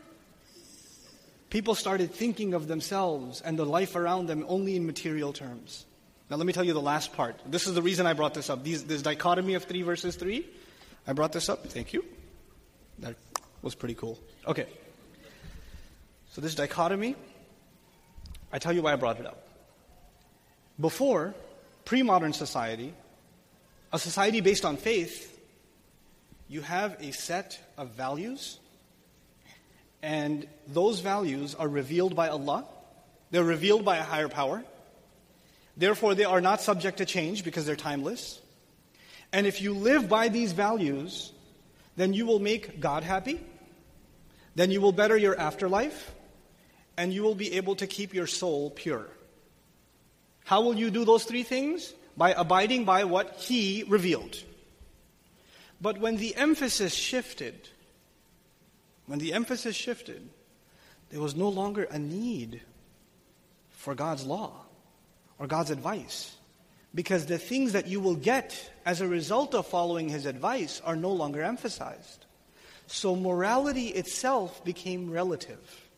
People 1.51 1.75
started 1.75 2.13
thinking 2.13 2.55
of 2.55 2.67
themselves 2.67 3.41
and 3.41 3.59
the 3.59 3.67
life 3.67 3.95
around 3.95 4.27
them 4.27 4.45
only 4.49 4.75
in 4.75 4.87
material 4.87 5.33
terms. 5.33 5.87
Now, 6.33 6.39
let 6.39 6.47
me 6.47 6.55
tell 6.55 6.65
you 6.65 6.73
the 6.73 6.81
last 6.81 7.13
part. 7.13 7.39
This 7.45 7.67
is 7.67 7.75
the 7.75 7.83
reason 7.83 8.07
I 8.07 8.15
brought 8.15 8.33
this 8.33 8.49
up. 8.49 8.65
These, 8.65 8.85
this 8.85 9.03
dichotomy 9.03 9.53
of 9.53 9.65
3 9.65 9.83
verses 9.83 10.17
3. 10.17 10.47
I 11.07 11.13
brought 11.13 11.31
this 11.35 11.51
up. 11.51 11.67
Thank 11.67 11.93
you. 11.93 12.07
That 13.01 13.17
was 13.61 13.75
pretty 13.75 13.95
cool. 13.95 14.19
Okay. 14.49 14.67
So, 16.31 16.41
this 16.41 16.55
dichotomy, 16.55 17.17
I 18.51 18.59
tell 18.59 18.73
you 18.73 18.81
why 18.81 18.95
I 18.95 18.97
brought 18.97 19.21
it 19.21 19.27
up. 19.27 19.47
Before, 20.81 21.35
pre 21.85 22.03
modern 22.03 22.33
society, 22.33 22.95
a 23.93 23.99
society 23.99 24.41
based 24.41 24.65
on 24.65 24.79
faith, 24.79 25.39
you 26.49 26.63
have 26.63 26.97
a 27.03 27.13
set 27.13 27.61
of 27.77 27.91
values, 27.91 28.59
and 30.03 30.47
those 30.67 31.01
values 31.01 31.55
are 31.55 31.69
revealed 31.69 32.17
by 32.17 32.29
Allah 32.29 32.65
They're 33.33 33.45
revealed 33.45 33.85
by 33.85 33.99
a 33.99 34.03
higher 34.03 34.29
power. 34.29 34.65
Therefore, 35.77 36.15
they 36.15 36.25
are 36.25 36.41
not 36.41 36.61
subject 36.61 36.99
to 36.99 37.07
change 37.07 37.45
because 37.45 37.65
they're 37.65 37.77
timeless. 37.77 38.41
And 39.33 39.47
if 39.47 39.63
you 39.63 39.73
live 39.73 40.09
by 40.09 40.29
these 40.29 40.53
values, 40.53 41.33
then 41.97 42.13
you 42.13 42.27
will 42.27 42.39
make 42.39 42.81
God 42.81 43.03
happy, 43.03 43.41
then 44.55 44.71
you 44.71 44.81
will 44.81 44.93
better 44.93 45.17
your 45.17 45.39
afterlife, 45.39 46.15
and 46.97 47.13
you 47.13 47.23
will 47.23 47.35
be 47.35 47.55
able 47.55 47.75
to 47.77 47.87
keep 47.87 48.13
your 48.13 48.27
soul 48.27 48.71
pure. 48.71 49.07
How 50.45 50.61
will 50.61 50.75
you 50.75 50.91
do 50.91 51.05
those 51.05 51.25
three 51.25 51.43
things? 51.43 51.95
By 52.17 52.33
abiding 52.33 52.85
by 52.85 53.05
what 53.05 53.37
He 53.37 53.85
revealed. 53.89 54.37
But 55.81 55.99
when 55.99 56.17
the 56.17 56.37
emphasis 56.37 56.95
shifted, 56.95 57.69
when 59.07 59.19
the 59.19 59.33
emphasis 59.33 59.75
shifted, 59.75 60.29
there 61.09 61.21
was 61.21 61.35
no 61.35 61.49
longer 61.49 61.85
a 61.85 61.99
need 61.99 62.61
for 63.71 63.95
God's 63.95 64.27
law 64.27 64.62
or 65.39 65.47
God's 65.47 65.71
advice. 65.71 66.35
Because 66.95 67.27
the 67.27 67.39
things 67.39 67.73
that 67.73 67.87
you 67.87 68.01
will 68.01 68.17
get 68.17 68.71
as 68.85 69.01
a 69.01 69.09
result 69.09 69.55
of 69.55 69.67
following 69.67 70.09
His 70.09 70.27
advice 70.27 70.81
are 70.85 70.97
no 70.97 71.11
longer 71.11 71.43
emphasized. 71.43 72.27
So 72.87 73.17
morality 73.17 73.89
itself 73.89 74.65
became 74.65 75.11
relative. 75.11 75.89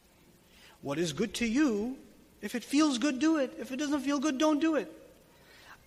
What 0.82 0.98
is 0.98 1.12
good 1.12 1.34
to 1.34 1.46
you, 1.46 1.96
if 2.42 2.54
it 2.54 2.62
feels 2.62 2.98
good, 2.98 3.18
do 3.18 3.38
it. 3.38 3.54
If 3.58 3.72
it 3.72 3.76
doesn't 3.76 4.02
feel 4.02 4.20
good, 4.20 4.38
don't 4.38 4.60
do 4.60 4.76
it. 4.76 4.92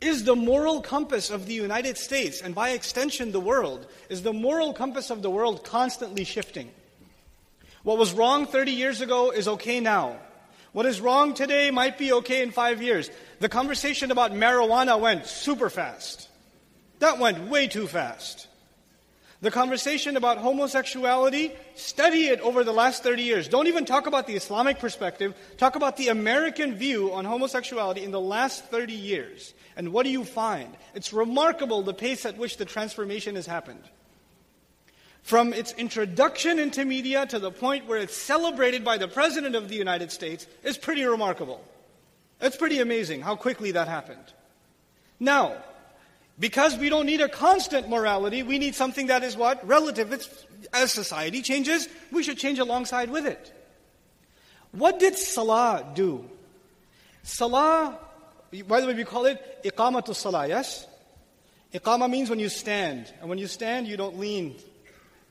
Is 0.01 0.25
the 0.25 0.36
moral 0.36 0.82
compass 0.82 1.30
of 1.30 1.48
the 1.48 1.54
United 1.54 1.98
States, 1.98 2.42
and 2.42 2.54
by 2.54 2.72
extension 2.72 3.32
the 3.32 3.39
world, 3.39 3.88
is 4.10 4.22
the 4.22 4.34
moral 4.34 4.74
compass 4.74 5.10
of 5.10 5.22
the 5.22 5.30
world 5.30 5.63
constantly 5.63 6.24
shifting? 6.24 6.70
What 7.84 7.98
was 7.98 8.13
wrong 8.13 8.46
30 8.46 8.72
years 8.72 9.01
ago 9.01 9.32
is 9.32 9.48
okay 9.48 9.80
now. 9.80 10.18
What 10.74 10.86
is 10.86 11.01
wrong 11.01 11.33
today 11.33 11.71
might 11.71 11.97
be 11.97 12.13
okay 12.13 12.41
in 12.41 12.51
five 12.51 12.81
years. 12.81 13.09
The 13.39 13.50
conversation 13.50 14.12
about 14.12 14.31
marijuana 14.31 15.00
went 15.00 15.25
super 15.25 15.69
fast. 15.69 16.29
That 17.00 17.19
went 17.19 17.50
way 17.50 17.67
too 17.67 17.88
fast. 17.88 18.47
The 19.39 19.51
conversation 19.51 20.17
about 20.17 20.39
homosexuality, 20.39 21.51
study 21.75 22.25
it 22.25 22.39
over 22.39 22.63
the 22.63 22.71
last 22.71 23.03
30 23.03 23.21
years. 23.21 23.47
Don't 23.47 23.67
even 23.67 23.86
talk 23.86 24.07
about 24.07 24.25
the 24.25 24.36
Islamic 24.36 24.79
perspective. 24.79 25.36
Talk 25.57 25.75
about 25.75 25.95
the 25.95 26.07
American 26.07 26.74
view 26.74 27.13
on 27.13 27.24
homosexuality 27.24 28.03
in 28.03 28.09
the 28.09 28.19
last 28.19 28.65
30 28.65 28.93
years. 28.93 29.53
And 29.75 29.93
what 29.93 30.03
do 30.03 30.09
you 30.09 30.24
find? 30.24 30.75
It's 30.95 31.13
remarkable 31.13 31.83
the 31.83 31.93
pace 31.93 32.25
at 32.25 32.38
which 32.38 32.57
the 32.57 32.65
transformation 32.65 33.36
has 33.36 33.45
happened. 33.45 33.83
From 35.27 35.51
its 35.51 35.74
introduction 35.74 36.57
into 36.57 36.86
media 36.86 37.25
to 37.25 37.38
the 37.38 37.51
point 37.51 37.86
where 37.86 38.00
it's 38.00 38.15
celebrated 38.15 38.86
by 38.86 38.98
the 38.98 39.10
President 39.10 39.55
of 39.55 39.67
the 39.67 39.75
United 39.75 40.10
States 40.10 40.48
is 40.63 40.77
pretty 40.77 41.03
remarkable. 41.03 41.62
It's 42.39 42.55
pretty 42.55 42.79
amazing 42.79 43.24
how 43.24 43.36
quickly 43.36 43.72
that 43.72 43.89
happened. 43.89 44.24
Now, 45.19 45.57
because 46.39 46.77
we 46.77 46.88
don't 46.88 47.05
need 47.05 47.19
a 47.19 47.27
constant 47.27 47.89
morality, 47.89 48.41
we 48.41 48.57
need 48.57 48.74
something 48.74 49.07
that 49.07 49.22
is 49.22 49.36
what? 49.36 49.67
Relative. 49.67 50.13
It's, 50.13 50.29
as 50.72 50.93
society 50.93 51.41
changes, 51.41 51.89
we 52.10 52.24
should 52.24 52.38
change 52.38 52.60
alongside 52.60 53.10
with 53.10 53.25
it. 53.25 53.51
What 54.72 54.98
did 54.98 55.17
Salah 55.17 55.91
do? 55.93 56.24
Salah, 57.24 58.00
by 58.65 58.79
the 58.79 58.88
way, 58.88 58.93
we 58.93 59.03
call 59.03 59.25
it 59.25 59.62
Iqamatul 59.65 60.15
Salah, 60.15 60.48
yes? 60.48 60.88
Iqama 61.74 62.10
means 62.10 62.29
when 62.29 62.39
you 62.39 62.48
stand. 62.48 63.12
And 63.19 63.27
when 63.27 63.39
you 63.39 63.48
stand, 63.48 63.89
you 63.89 63.98
don't 63.98 64.17
lean 64.17 64.55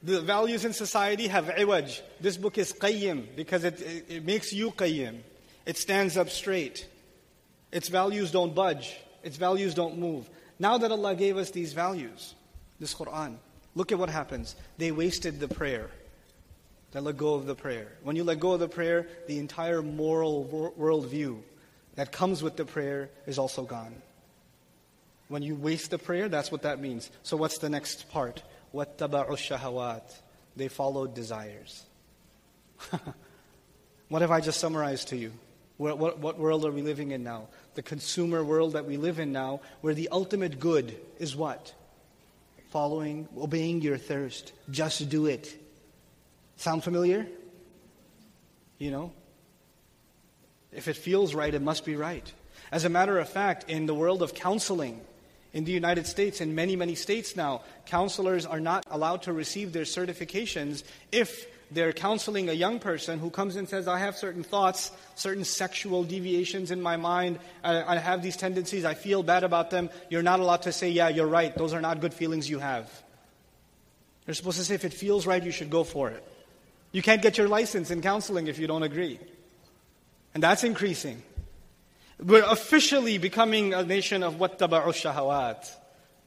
the 0.02 0.20
values 0.20 0.64
in 0.64 0.72
society 0.72 1.28
have 1.28 1.46
iwaj. 1.46 2.00
This 2.20 2.36
book 2.36 2.58
is 2.58 2.72
qayyim 2.72 3.34
because 3.34 3.64
it, 3.64 3.80
it, 3.80 4.04
it, 4.08 4.24
makes 4.24 4.52
you 4.52 4.70
qayyim. 4.70 5.20
It 5.64 5.76
stands 5.76 6.16
up 6.16 6.30
straight. 6.30 6.86
Its 7.72 7.88
values 7.88 8.30
don't 8.30 8.54
budge. 8.54 8.96
Its 9.22 9.36
values 9.36 9.74
don't 9.74 9.98
move. 9.98 10.28
Now 10.58 10.78
that 10.78 10.90
Allah 10.90 11.14
gave 11.14 11.36
us 11.36 11.50
these 11.50 11.72
values, 11.72 12.34
this 12.78 12.94
Quran, 12.94 13.36
look 13.74 13.92
at 13.92 13.98
what 13.98 14.08
happens. 14.08 14.54
They 14.78 14.92
wasted 14.92 15.40
the 15.40 15.48
prayer. 15.48 15.90
They 16.92 17.00
let 17.00 17.16
go 17.16 17.34
of 17.34 17.46
the 17.46 17.54
prayer. 17.54 17.88
When 18.02 18.16
you 18.16 18.24
let 18.24 18.40
go 18.40 18.52
of 18.52 18.60
the 18.60 18.68
prayer, 18.68 19.08
the 19.26 19.38
entire 19.38 19.82
moral 19.82 20.72
worldview 20.78 21.40
that 21.96 22.12
comes 22.12 22.42
with 22.42 22.56
the 22.56 22.64
prayer 22.64 23.10
is 23.26 23.38
also 23.38 23.64
gone. 23.64 23.94
When 25.28 25.42
you 25.42 25.56
waste 25.56 25.90
the 25.90 25.98
prayer, 25.98 26.28
that's 26.28 26.52
what 26.52 26.62
that 26.62 26.80
means. 26.80 27.10
So, 27.22 27.36
what's 27.36 27.58
the 27.58 27.68
next 27.68 28.08
part? 28.10 28.42
وَاتَّبَعُوا 28.75 29.29
الشَّهَوَاتِ 29.29 30.21
They 30.55 30.67
followed 30.67 31.13
desires. 31.13 31.83
what 34.09 34.21
have 34.21 34.31
I 34.31 34.41
just 34.41 34.59
summarized 34.59 35.09
to 35.09 35.17
you? 35.17 35.31
What, 35.77 35.97
what, 35.97 36.19
what, 36.19 36.37
world 36.37 36.65
are 36.65 36.71
we 36.71 36.81
living 36.81 37.11
in 37.11 37.23
now? 37.23 37.47
The 37.73 37.81
consumer 37.81 38.43
world 38.43 38.73
that 38.73 38.85
we 38.85 38.97
live 38.97 39.19
in 39.19 39.31
now, 39.31 39.61
where 39.81 39.93
the 39.93 40.09
ultimate 40.11 40.59
good 40.59 40.95
is 41.17 41.35
what? 41.35 41.73
Following, 42.69 43.27
obeying 43.37 43.81
your 43.81 43.97
thirst. 43.97 44.53
Just 44.69 45.09
do 45.09 45.25
it. 45.25 45.51
Sound 46.57 46.83
familiar? 46.83 47.25
You 48.77 48.91
know? 48.91 49.11
If 50.71 50.87
it 50.87 50.95
feels 50.95 51.33
right, 51.33 51.53
it 51.53 51.61
must 51.61 51.83
be 51.83 51.95
right. 51.95 52.31
As 52.71 52.85
a 52.85 52.89
matter 52.89 53.17
of 53.17 53.27
fact, 53.27 53.69
in 53.69 53.87
the 53.87 53.93
world 53.93 54.21
of 54.21 54.33
counseling, 54.33 55.01
in 55.56 55.64
the 55.64 55.72
United 55.72 56.06
States, 56.06 56.42
in 56.42 56.54
many, 56.54 56.76
many 56.76 56.94
states 56.94 57.34
now, 57.34 57.62
counselors 57.86 58.44
are 58.44 58.60
not 58.60 58.84
allowed 58.90 59.22
to 59.22 59.32
receive 59.32 59.72
their 59.72 59.84
certifications 59.84 60.84
if 61.10 61.46
they're 61.70 61.94
counseling 61.94 62.50
a 62.50 62.52
young 62.52 62.78
person 62.78 63.18
who 63.18 63.30
comes 63.30 63.56
and 63.56 63.66
says, 63.66 63.88
I 63.88 63.98
have 64.00 64.18
certain 64.18 64.42
thoughts, 64.42 64.92
certain 65.14 65.44
sexual 65.44 66.04
deviations 66.04 66.70
in 66.70 66.82
my 66.82 66.98
mind, 66.98 67.38
I, 67.64 67.94
I 67.94 67.96
have 67.96 68.22
these 68.22 68.36
tendencies, 68.36 68.84
I 68.84 68.92
feel 68.92 69.22
bad 69.22 69.44
about 69.44 69.70
them. 69.70 69.88
You're 70.10 70.22
not 70.22 70.40
allowed 70.40 70.60
to 70.62 70.72
say, 70.72 70.90
Yeah, 70.90 71.08
you're 71.08 71.26
right, 71.26 71.56
those 71.56 71.72
are 71.72 71.80
not 71.80 72.02
good 72.02 72.12
feelings 72.12 72.50
you 72.50 72.58
have. 72.58 72.92
You're 74.26 74.34
supposed 74.34 74.58
to 74.58 74.64
say, 74.64 74.74
If 74.74 74.84
it 74.84 74.92
feels 74.92 75.26
right, 75.26 75.42
you 75.42 75.52
should 75.52 75.70
go 75.70 75.84
for 75.84 76.10
it. 76.10 76.22
You 76.92 77.00
can't 77.00 77.22
get 77.22 77.38
your 77.38 77.48
license 77.48 77.90
in 77.90 78.02
counseling 78.02 78.46
if 78.48 78.58
you 78.58 78.66
don't 78.66 78.82
agree. 78.82 79.18
And 80.34 80.42
that's 80.42 80.64
increasing. 80.64 81.22
We're 82.18 82.44
officially 82.44 83.18
becoming 83.18 83.74
a 83.74 83.84
nation 83.84 84.22
of 84.22 84.40
what 84.40 84.58
wattaba'u 84.58 84.86
shahawat. 84.86 85.70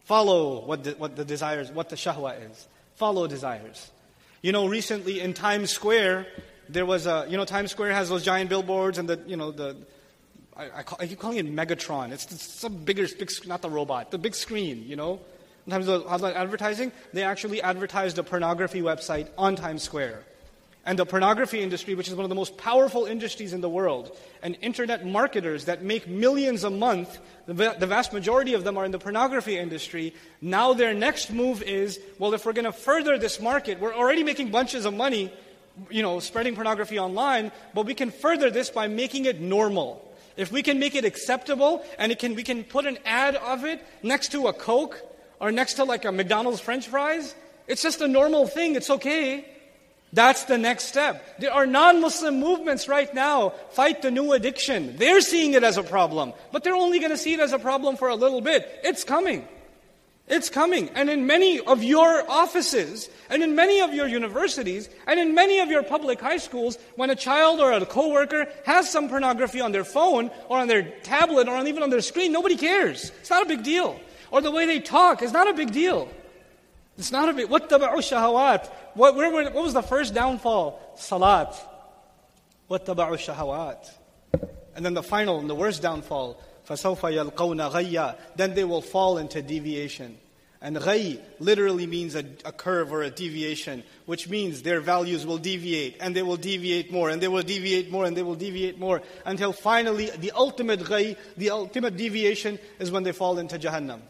Follow 0.03 0.65
what 0.65 0.83
the, 0.83 0.91
what 0.91 1.15
the 1.15 1.25
desires, 1.25 1.71
what 1.71 1.89
the 1.89 1.95
shahwa 1.95 2.49
is. 2.49 2.67
Follow 2.95 3.25
desires. 3.25 3.89
You 4.41 4.51
know, 4.51 4.67
recently 4.67 5.19
in 5.19 5.33
Times 5.33 5.71
Square, 5.71 6.27
there 6.67 6.85
was 6.85 7.07
a, 7.07 7.25
you 7.27 7.37
know, 7.37 7.45
Times 7.45 7.71
Square 7.71 7.93
has 7.93 8.09
those 8.09 8.23
giant 8.23 8.49
billboards 8.49 8.99
and 8.99 9.09
the, 9.09 9.19
you 9.25 9.35
know, 9.35 9.51
the, 9.51 9.77
I, 10.55 10.69
I, 10.77 10.83
call, 10.83 10.97
I 11.01 11.07
keep 11.07 11.19
calling 11.19 11.37
it 11.37 11.45
Megatron. 11.51 12.11
It's, 12.11 12.31
it's 12.31 12.43
some 12.43 12.75
bigger, 12.77 13.07
big, 13.17 13.31
not 13.47 13.61
the 13.63 13.69
robot, 13.69 14.11
the 14.11 14.19
big 14.19 14.35
screen, 14.35 14.83
you 14.87 14.95
know. 14.95 15.19
Sometimes 15.65 15.87
the 15.87 16.33
advertising, 16.35 16.91
they 17.13 17.23
actually 17.23 17.61
advertised 17.61 18.17
a 18.17 18.23
pornography 18.23 18.81
website 18.81 19.27
on 19.37 19.55
Times 19.55 19.83
Square 19.83 20.23
and 20.85 20.97
the 20.97 21.05
pornography 21.05 21.61
industry, 21.61 21.93
which 21.93 22.07
is 22.07 22.15
one 22.15 22.23
of 22.23 22.29
the 22.29 22.35
most 22.35 22.57
powerful 22.57 23.05
industries 23.05 23.53
in 23.53 23.61
the 23.61 23.69
world, 23.69 24.15
and 24.41 24.57
internet 24.61 25.05
marketers 25.05 25.65
that 25.65 25.83
make 25.83 26.07
millions 26.07 26.63
a 26.63 26.69
month, 26.69 27.19
the, 27.45 27.53
vast 27.53 28.13
majority 28.13 28.53
of 28.53 28.63
them 28.63 28.77
are 28.77 28.85
in 28.85 28.91
the 28.91 28.99
pornography 28.99 29.57
industry. 29.57 30.13
Now 30.41 30.73
their 30.73 30.93
next 30.93 31.31
move 31.31 31.61
is, 31.63 31.99
well, 32.17 32.33
if 32.33 32.45
we're 32.45 32.53
going 32.53 32.65
to 32.65 32.71
further 32.71 33.17
this 33.17 33.41
market, 33.41 33.79
we're 33.79 33.93
already 33.93 34.23
making 34.23 34.51
bunches 34.51 34.85
of 34.85 34.93
money, 34.93 35.31
you 35.89 36.01
know, 36.01 36.19
spreading 36.19 36.55
pornography 36.55 36.97
online, 36.97 37.51
but 37.73 37.85
we 37.85 37.93
can 37.93 38.11
further 38.11 38.49
this 38.49 38.69
by 38.69 38.87
making 38.87 39.25
it 39.25 39.39
normal. 39.41 40.05
If 40.37 40.51
we 40.51 40.63
can 40.63 40.79
make 40.79 40.95
it 40.95 41.03
acceptable 41.03 41.83
and 41.97 42.11
it 42.11 42.19
can, 42.19 42.35
we 42.35 42.43
can 42.43 42.63
put 42.63 42.85
an 42.85 42.97
ad 43.05 43.35
of 43.35 43.65
it 43.65 43.85
next 44.01 44.31
to 44.31 44.47
a 44.47 44.53
Coke 44.53 45.01
or 45.41 45.51
next 45.51 45.73
to 45.75 45.83
like 45.83 46.05
a 46.05 46.11
McDonald's 46.11 46.61
French 46.61 46.87
fries, 46.87 47.35
it's 47.67 47.81
just 47.81 48.01
a 48.01 48.07
normal 48.07 48.47
thing. 48.47 48.75
It's 48.75 48.89
okay. 48.89 49.45
That's 50.11 50.45
the 50.45 50.57
next 50.57 50.85
step. 50.85 51.39
There 51.39 51.53
are 51.53 51.65
non 51.65 52.01
Muslim 52.01 52.39
movements 52.39 52.87
right 52.87 53.13
now, 53.13 53.49
fight 53.71 54.01
the 54.01 54.09
new 54.09 54.33
addiction. 54.33 54.97
They're 54.97 55.21
seeing 55.21 55.53
it 55.53 55.63
as 55.63 55.77
a 55.77 55.83
problem, 55.83 56.33
but 56.51 56.63
they're 56.63 56.75
only 56.75 56.99
going 56.99 57.11
to 57.11 57.17
see 57.17 57.33
it 57.33 57.39
as 57.39 57.53
a 57.53 57.59
problem 57.59 57.95
for 57.95 58.07
a 58.09 58.15
little 58.15 58.41
bit. 58.41 58.67
It's 58.83 59.03
coming. 59.03 59.47
It's 60.27 60.49
coming. 60.49 60.89
And 60.89 61.09
in 61.09 61.25
many 61.25 61.59
of 61.59 61.83
your 61.83 62.29
offices, 62.29 63.09
and 63.29 63.41
in 63.41 63.55
many 63.55 63.81
of 63.81 63.93
your 63.93 64.07
universities, 64.07 64.87
and 65.07 65.19
in 65.19 65.33
many 65.33 65.59
of 65.59 65.69
your 65.69 65.81
public 65.81 66.21
high 66.21 66.37
schools, 66.37 66.77
when 66.95 67.09
a 67.09 67.15
child 67.15 67.59
or 67.59 67.71
a 67.71 67.85
coworker 67.85 68.47
has 68.65 68.91
some 68.91 69.09
pornography 69.09 69.59
on 69.59 69.71
their 69.71 69.83
phone, 69.83 70.29
or 70.47 70.59
on 70.59 70.67
their 70.67 70.83
tablet, 71.01 71.47
or 71.47 71.65
even 71.65 71.81
on 71.81 71.89
their 71.89 72.01
screen, 72.01 72.31
nobody 72.31 72.55
cares. 72.55 73.11
It's 73.21 73.31
not 73.31 73.43
a 73.43 73.47
big 73.47 73.63
deal. 73.63 73.99
Or 74.31 74.41
the 74.41 74.51
way 74.51 74.67
they 74.67 74.79
talk 74.79 75.23
is 75.23 75.33
not 75.33 75.49
a 75.49 75.53
big 75.53 75.71
deal. 75.71 76.07
It's 76.98 77.10
not 77.10 77.28
a 77.28 77.32
bit. 77.32 77.48
وَاتَّبَعُوا 77.48 77.96
shahawat. 77.96 78.70
What, 78.94 79.16
where, 79.16 79.30
what 79.30 79.54
was 79.54 79.74
the 79.74 79.82
first 79.82 80.14
downfall? 80.14 80.80
Salat. 80.96 81.54
وَاتَّبَعُوا 82.70 83.34
shahawat. 83.34 83.90
And 84.76 84.84
then 84.84 84.94
the 84.94 85.02
final 85.02 85.38
and 85.38 85.50
the 85.50 85.54
worst 85.54 85.82
downfall. 85.82 86.40
فَسَوْفَ 86.68 86.98
يَلْقَوْنَ 86.98 87.70
غَيَّا 87.70 88.16
Then 88.36 88.54
they 88.54 88.64
will 88.64 88.82
fall 88.82 89.18
into 89.18 89.42
deviation. 89.42 90.18
And 90.64 90.76
ghay 90.76 91.20
literally 91.40 91.86
means 91.86 92.14
a, 92.14 92.24
a, 92.46 92.50
curve 92.50 92.90
or 92.90 93.02
a 93.02 93.10
deviation, 93.10 93.82
which 94.06 94.30
means 94.30 94.62
their 94.62 94.80
values 94.80 95.26
will 95.26 95.36
deviate 95.36 95.98
and 96.00 96.16
they 96.16 96.22
will 96.22 96.38
deviate 96.38 96.90
more 96.90 97.10
and 97.10 97.20
they 97.20 97.28
will 97.28 97.42
deviate 97.42 97.90
more 97.90 98.06
and 98.06 98.16
they 98.16 98.22
will 98.22 98.34
deviate 98.34 98.78
more 98.78 99.02
until 99.26 99.52
finally 99.52 100.08
the 100.16 100.32
ultimate 100.34 100.80
ghay, 100.80 101.18
the 101.36 101.50
ultimate 101.50 101.98
deviation 101.98 102.58
is 102.78 102.90
when 102.90 103.02
they 103.02 103.12
fall 103.12 103.38
into 103.38 103.58
Jahannam. 103.58 104.00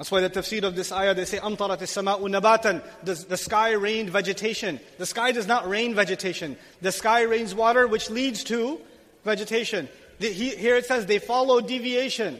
That's 0.00 0.10
why 0.10 0.20
the 0.20 0.28
tafsir 0.28 0.62
of 0.62 0.76
this 0.76 0.92
ayah, 0.92 1.14
they 1.14 1.24
say, 1.24 1.38
أَمْطَرَتِ 1.38 1.78
السَّمَاءُ 1.78 2.20
نَبَاتًا 2.20 2.82
the, 3.04 3.14
the 3.14 3.36
sky 3.36 3.72
rained 3.72 4.10
vegetation. 4.10 4.78
The 4.98 5.06
sky 5.06 5.32
does 5.32 5.46
not 5.46 5.66
rain 5.68 5.94
vegetation. 5.94 6.58
The 6.82 6.92
sky 6.92 7.22
rains 7.22 7.54
water 7.54 7.86
which 7.86 8.10
leads 8.10 8.44
to 8.44 8.78
vegetation. 9.24 9.88
The, 10.18 10.28
he, 10.28 10.50
here 10.50 10.76
it 10.76 10.84
says 10.84 11.06
they 11.06 11.18
follow 11.18 11.62
deviation. 11.62 12.38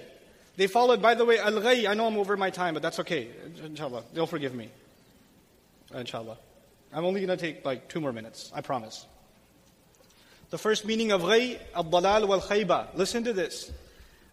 They 0.57 0.67
followed, 0.67 1.01
by 1.01 1.15
the 1.15 1.25
way, 1.25 1.39
al 1.39 1.53
ghay. 1.53 1.87
I 1.87 1.95
know 1.95 2.07
I'm 2.07 2.19
over 2.19 2.37
my 2.37 2.51
time, 2.51 2.75
but 2.75 2.83
that's 2.83 3.01
okay. 3.01 3.29
Inshallah. 3.65 4.05
They'll 4.13 4.27
forgive 4.27 4.55
me. 4.55 4.71
Inshallah. 5.95 6.37
I'm 6.93 7.05
only 7.05 7.25
going 7.25 7.37
to 7.37 7.43
take 7.43 7.65
like 7.65 7.89
two 7.89 8.01
more 8.01 8.13
minutes. 8.13 8.51
I 8.55 8.61
promise. 8.61 9.07
The 10.51 10.59
first 10.59 10.85
meaning 10.85 11.11
of 11.11 11.23
ghay, 11.23 11.59
al-dalal 11.75 12.29
wal-khayba. 12.29 12.95
Listen 12.97 13.25
to 13.25 13.33
this. 13.33 13.71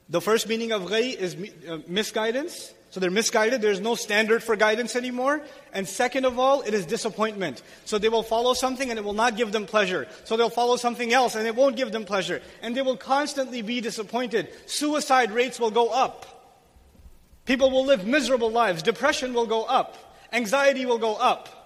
The 0.10 0.22
first 0.22 0.48
meaning 0.48 0.74
of 0.74 0.84
ghay 0.84 1.18
is 1.18 1.38
uh, 1.68 1.80
misguidance. 1.88 2.74
so 2.91 3.01
they're 3.01 3.11
misguided. 3.11 3.61
There's 3.61 3.81
no 3.81 3.95
standard 3.95 4.43
for 4.43 4.57
guidance 4.57 4.97
anymore. 4.97 5.43
And 5.75 5.87
second 5.87 6.25
of 6.25 6.39
all, 6.39 6.63
it 6.63 6.73
is 6.73 6.87
disappointment. 6.87 7.63
So 7.85 7.99
they 7.99 8.09
will 8.09 8.23
follow 8.23 8.55
something 8.55 8.89
and 8.89 8.99
it 8.99 9.05
will 9.05 9.13
not 9.13 9.37
give 9.37 9.53
them 9.53 9.67
pleasure. 9.67 10.09
So 10.25 10.37
they'll 10.37 10.49
follow 10.49 10.77
something 10.77 11.13
else 11.13 11.35
and 11.35 11.47
it 11.47 11.55
won't 11.55 11.77
give 11.77 11.93
them 11.93 12.07
pleasure. 12.07 12.41
And 12.63 12.75
they 12.75 12.83
will 12.83 12.97
constantly 12.97 13.61
be 13.61 13.81
disappointed. 13.83 14.49
Suicide 14.67 15.33
rates 15.33 15.61
will 15.61 15.71
go 15.71 15.91
up. 15.91 16.25
People 17.45 17.71
will 17.71 17.85
live 17.85 18.07
miserable 18.07 18.51
lives. 18.51 18.83
Depression 18.83 19.35
will 19.35 19.47
go 19.47 19.65
up. 19.65 19.97
Anxiety 20.33 20.87
will 20.87 20.99
go 20.99 21.15
up. 21.15 21.58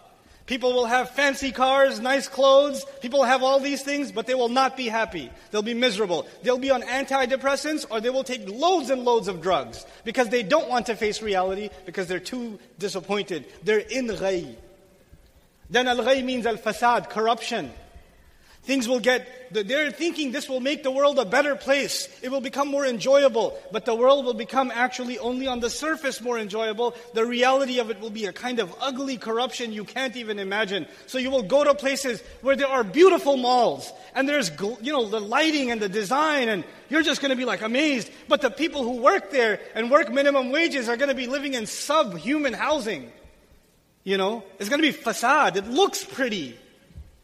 People 0.53 0.75
will 0.75 0.85
have 0.85 1.09
fancy 1.09 1.51
cars, 1.51 1.99
nice 1.99 2.29
clothes. 2.29 2.85
People 3.01 3.21
will 3.21 3.27
have 3.27 3.43
all 3.43 3.59
these 3.59 3.83
things, 3.83 4.13
but 4.13 4.27
they 4.27 4.35
will 4.35 4.51
not 4.51 4.77
be 4.77 4.87
happy. 4.87 5.31
They'll 5.51 5.63
be 5.63 5.73
miserable. 5.73 6.27
They'll 6.43 6.59
be 6.59 6.71
on 6.71 6.83
antidepressants 6.83 7.87
or 7.89 8.03
they 8.03 8.11
will 8.11 8.23
take 8.23 8.47
loads 8.47 8.91
and 8.91 9.03
loads 9.03 9.29
of 9.29 9.41
drugs 9.41 9.87
because 10.05 10.29
they 10.29 10.43
don't 10.43 10.69
want 10.69 10.85
to 10.89 10.95
face 10.95 11.23
reality 11.23 11.71
because 11.87 12.07
they're 12.07 12.21
too 12.21 12.59
disappointed. 12.79 13.47
They're 13.63 13.79
in 13.79 14.09
ghay. 14.09 14.55
Then 15.71 15.89
al 15.89 16.05
ghay 16.05 16.23
means 16.23 16.45
al 16.45 16.59
fasad, 16.59 17.09
corruption. 17.09 17.73
Things 18.65 18.87
will 18.87 19.01
get, 19.01 19.53
they're 19.53 19.91
thinking 19.91 20.31
this 20.31 20.49
will 20.49 20.61
make 20.61 20.85
the 20.85 20.91
world 20.93 21.19
a 21.19 21.25
better 21.25 21.57
place. 21.57 22.09
It 22.23 22.31
will 22.31 22.41
become 22.41 22.69
more 22.69 22.87
enjoyable. 22.87 23.59
But 23.73 23.87
the 23.87 23.95
world 23.95 24.25
will 24.25 24.35
become 24.35 24.71
actually 24.73 25.19
only 25.19 25.49
on 25.49 25.59
the 25.59 25.69
surface 25.69 26.21
more 26.21 26.39
enjoyable. 26.39 26.95
The 27.13 27.27
reality 27.27 27.81
of 27.81 27.91
it 27.91 27.99
will 27.99 28.11
be 28.11 28.27
a 28.27 28.33
kind 28.33 28.61
of 28.61 28.73
ugly 28.81 29.17
corruption 29.17 29.73
you 29.73 29.83
can't 29.83 30.15
even 30.15 30.39
imagine. 30.39 30.87
So 31.09 31.19
you 31.19 31.29
will 31.33 31.43
go 31.43 31.65
to 31.65 31.75
places 31.75 32.23
where 32.41 32.55
there 32.55 32.69
are 32.69 32.85
beautiful 32.85 33.37
malls 33.37 33.93
and 34.15 34.29
there's, 34.29 34.53
you 34.81 34.93
know, 34.93 35.09
the 35.09 35.21
lighting 35.21 35.73
and 35.73 35.81
the 35.81 35.89
design 35.89 36.49
and 36.49 36.63
you're 36.89 37.03
just 37.03 37.21
going 37.21 37.31
to 37.31 37.37
be 37.37 37.45
like 37.45 37.63
amazed. 37.63 38.13
But 38.29 38.43
the 38.43 38.51
people 38.51 38.85
who 38.85 39.03
work 39.03 39.33
there 39.33 39.59
and 39.75 39.91
work 39.91 40.13
minimum 40.13 40.53
wages 40.53 40.89
are 40.89 40.97
going 40.97 41.09
to 41.09 41.17
be 41.17 41.27
living 41.27 41.55
in 41.55 41.67
subhuman 41.67 42.53
housing. 42.53 43.11
You 44.05 44.19
know, 44.19 44.45
it's 44.61 44.69
going 44.69 44.81
to 44.81 44.87
be 44.87 44.93
facade. 44.93 45.57
It 45.57 45.67
looks 45.67 46.05
pretty. 46.05 46.57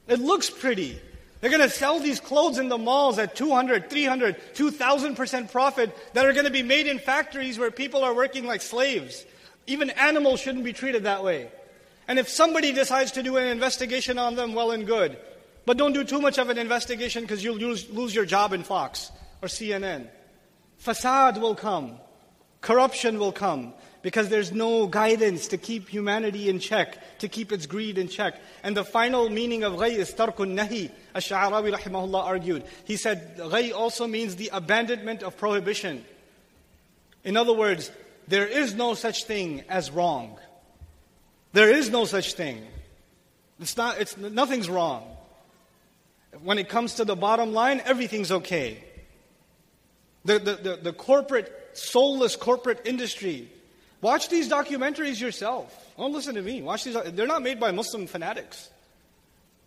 It 0.09 0.19
looks 0.19 0.51
pretty. 0.51 1.01
They're 1.41 1.51
going 1.51 1.63
to 1.63 1.71
sell 1.71 2.01
these 2.01 2.21
clothes 2.21 2.59
in 2.59 2.69
the 2.69 2.79
malls 2.79 3.19
at 3.19 3.37
200, 3.37 3.91
300, 3.91 4.55
2,000% 4.55 5.53
profit 5.53 5.97
that 6.15 6.27
are 6.27 6.33
going 6.33 6.47
to 6.47 6.51
be 6.51 6.63
made 6.63 6.87
in 6.87 6.99
factories 6.99 7.59
where 7.59 7.71
people 7.71 8.03
are 8.03 8.15
working 8.15 8.45
like 8.45 8.61
slaves. 8.61 9.25
Even 9.67 9.91
animals 9.91 10.41
shouldn't 10.41 10.65
be 10.65 10.73
treated 10.73 11.05
that 11.05 11.23
way. 11.23 11.51
And 12.09 12.19
if 12.19 12.29
somebody 12.29 12.73
decides 12.73 13.13
to 13.13 13.23
do 13.23 13.37
an 13.37 13.47
investigation 13.47 14.19
on 14.19 14.35
them, 14.35 14.55
well 14.55 14.73
and 14.73 14.87
good. 14.87 15.17
But 15.65 15.77
don't 15.77 15.93
do 15.93 16.03
too 16.03 16.21
much 16.21 16.39
of 16.39 16.49
an 16.49 16.59
investigation 16.59 17.23
because 17.23 17.45
you'll 17.45 17.57
lose, 17.57 17.89
lose 17.91 18.15
your 18.15 18.25
job 18.25 18.53
in 18.53 18.63
Fox 18.63 19.13
or 19.43 19.49
CNN. 19.49 20.09
Facade 20.79 21.37
will 21.37 21.55
come. 21.55 21.99
Corruption 22.61 23.19
will 23.19 23.33
come 23.33 23.75
because 24.03 24.29
there's 24.29 24.53
no 24.53 24.87
guidance 24.87 25.49
to 25.49 25.59
keep 25.59 25.89
humanity 25.89 26.49
in 26.49 26.61
check, 26.61 27.19
to 27.19 27.29
keep 27.29 27.53
its 27.53 27.67
greed 27.67 27.99
in 27.99 28.09
check. 28.09 28.41
And 28.63 28.77
the 28.77 28.85
final 28.85 29.29
meaning 29.29 29.65
of 29.65 29.75
ghay 29.75 29.97
is 29.97 30.13
tarkun 30.13 30.57
nahi. 30.57 30.91
Ash-Sha'arawi 31.15 31.77
rahimahullah 31.77 32.25
argued. 32.25 32.65
He 32.85 32.97
said 32.97 33.37
ghay 33.37 33.73
also 33.73 34.07
means 34.07 34.37
the 34.37 34.51
abandonment 34.53 35.23
of 35.23 35.37
prohibition. 35.37 36.05
In 37.25 37.37
other 37.37 37.53
words, 37.53 37.91
there 38.29 38.47
is 38.47 38.75
no 38.75 38.95
such 38.95 39.25
thing 39.25 39.65
as 39.69 39.91
wrong. 39.91 40.39
There 41.53 41.71
is 41.71 41.91
no 41.91 42.05
such 42.05 42.35
thing. 42.35 42.65
It's 43.59 43.77
not, 43.77 44.01
it's, 44.01 44.17
nothing's 44.17 44.69
wrong. 44.69 45.17
When 46.43 46.59
it 46.59 46.69
comes 46.69 46.95
to 46.95 47.05
the 47.05 47.17
bottom 47.17 47.53
line, 47.53 47.81
everything's 47.85 48.31
okay. 48.31 48.85
The, 50.25 50.39
the, 50.39 50.55
the, 50.55 50.77
the 50.77 50.93
corporate, 50.93 51.71
soulless 51.73 52.37
corporate 52.37 52.83
industry 52.85 53.51
Watch 54.01 54.29
these 54.29 54.49
documentaries 54.49 55.21
yourself. 55.21 55.93
Don't 55.97 56.13
listen 56.13 56.37
to 56.37 56.43
me. 56.43 56.63
Watch 56.63 56.85
these. 56.85 56.97
They're 57.13 57.27
not 57.27 57.43
made 57.43 57.59
by 57.59 57.73
Muslim 57.73 58.07
fanatics. 58.07 58.71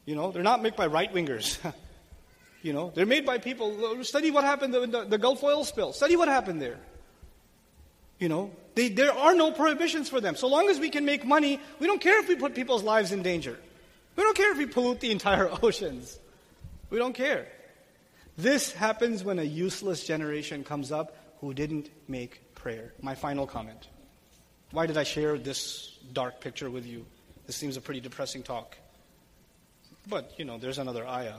You 0.05 0.15
know, 0.15 0.31
they're 0.31 0.43
not 0.43 0.61
made 0.61 0.75
by 0.75 0.87
right 0.87 1.13
wingers. 1.13 1.59
you 2.61 2.73
know, 2.73 2.91
they're 2.95 3.05
made 3.05 3.25
by 3.25 3.37
people. 3.37 4.03
Study 4.03 4.31
what 4.31 4.43
happened 4.43 4.73
in 4.73 4.91
the, 4.91 5.05
the 5.05 5.17
Gulf 5.17 5.43
oil 5.43 5.63
spill. 5.63 5.93
Study 5.93 6.15
what 6.15 6.27
happened 6.27 6.61
there. 6.61 6.79
You 8.19 8.29
know, 8.29 8.51
they, 8.75 8.89
there 8.89 9.11
are 9.11 9.35
no 9.35 9.51
prohibitions 9.51 10.07
for 10.07 10.21
them. 10.21 10.35
So 10.35 10.47
long 10.47 10.69
as 10.69 10.79
we 10.79 10.89
can 10.89 11.05
make 11.05 11.25
money, 11.25 11.59
we 11.79 11.87
don't 11.87 11.99
care 11.99 12.19
if 12.19 12.29
we 12.29 12.35
put 12.35 12.55
people's 12.55 12.83
lives 12.83 13.11
in 13.11 13.23
danger. 13.23 13.57
We 14.15 14.23
don't 14.23 14.37
care 14.37 14.51
if 14.51 14.57
we 14.57 14.65
pollute 14.65 14.99
the 14.99 15.11
entire 15.11 15.49
oceans. 15.63 16.19
We 16.89 16.97
don't 16.97 17.13
care. 17.13 17.47
This 18.37 18.71
happens 18.71 19.23
when 19.23 19.39
a 19.39 19.43
useless 19.43 20.05
generation 20.05 20.63
comes 20.63 20.91
up 20.91 21.17
who 21.41 21.53
didn't 21.53 21.89
make 22.07 22.55
prayer. 22.55 22.93
My 23.01 23.15
final 23.15 23.45
comment. 23.45 23.87
Why 24.72 24.86
did 24.86 24.96
I 24.96 25.04
share 25.04 25.38
this 25.38 25.96
dark 26.12 26.40
picture 26.40 26.70
with 26.70 26.86
you? 26.86 27.06
This 27.46 27.56
seems 27.56 27.76
a 27.76 27.80
pretty 27.80 28.00
depressing 28.00 28.42
talk. 28.42 28.76
But, 30.08 30.32
you 30.36 30.44
know, 30.44 30.58
there's 30.58 30.78
another 30.78 31.06
ayah. 31.06 31.36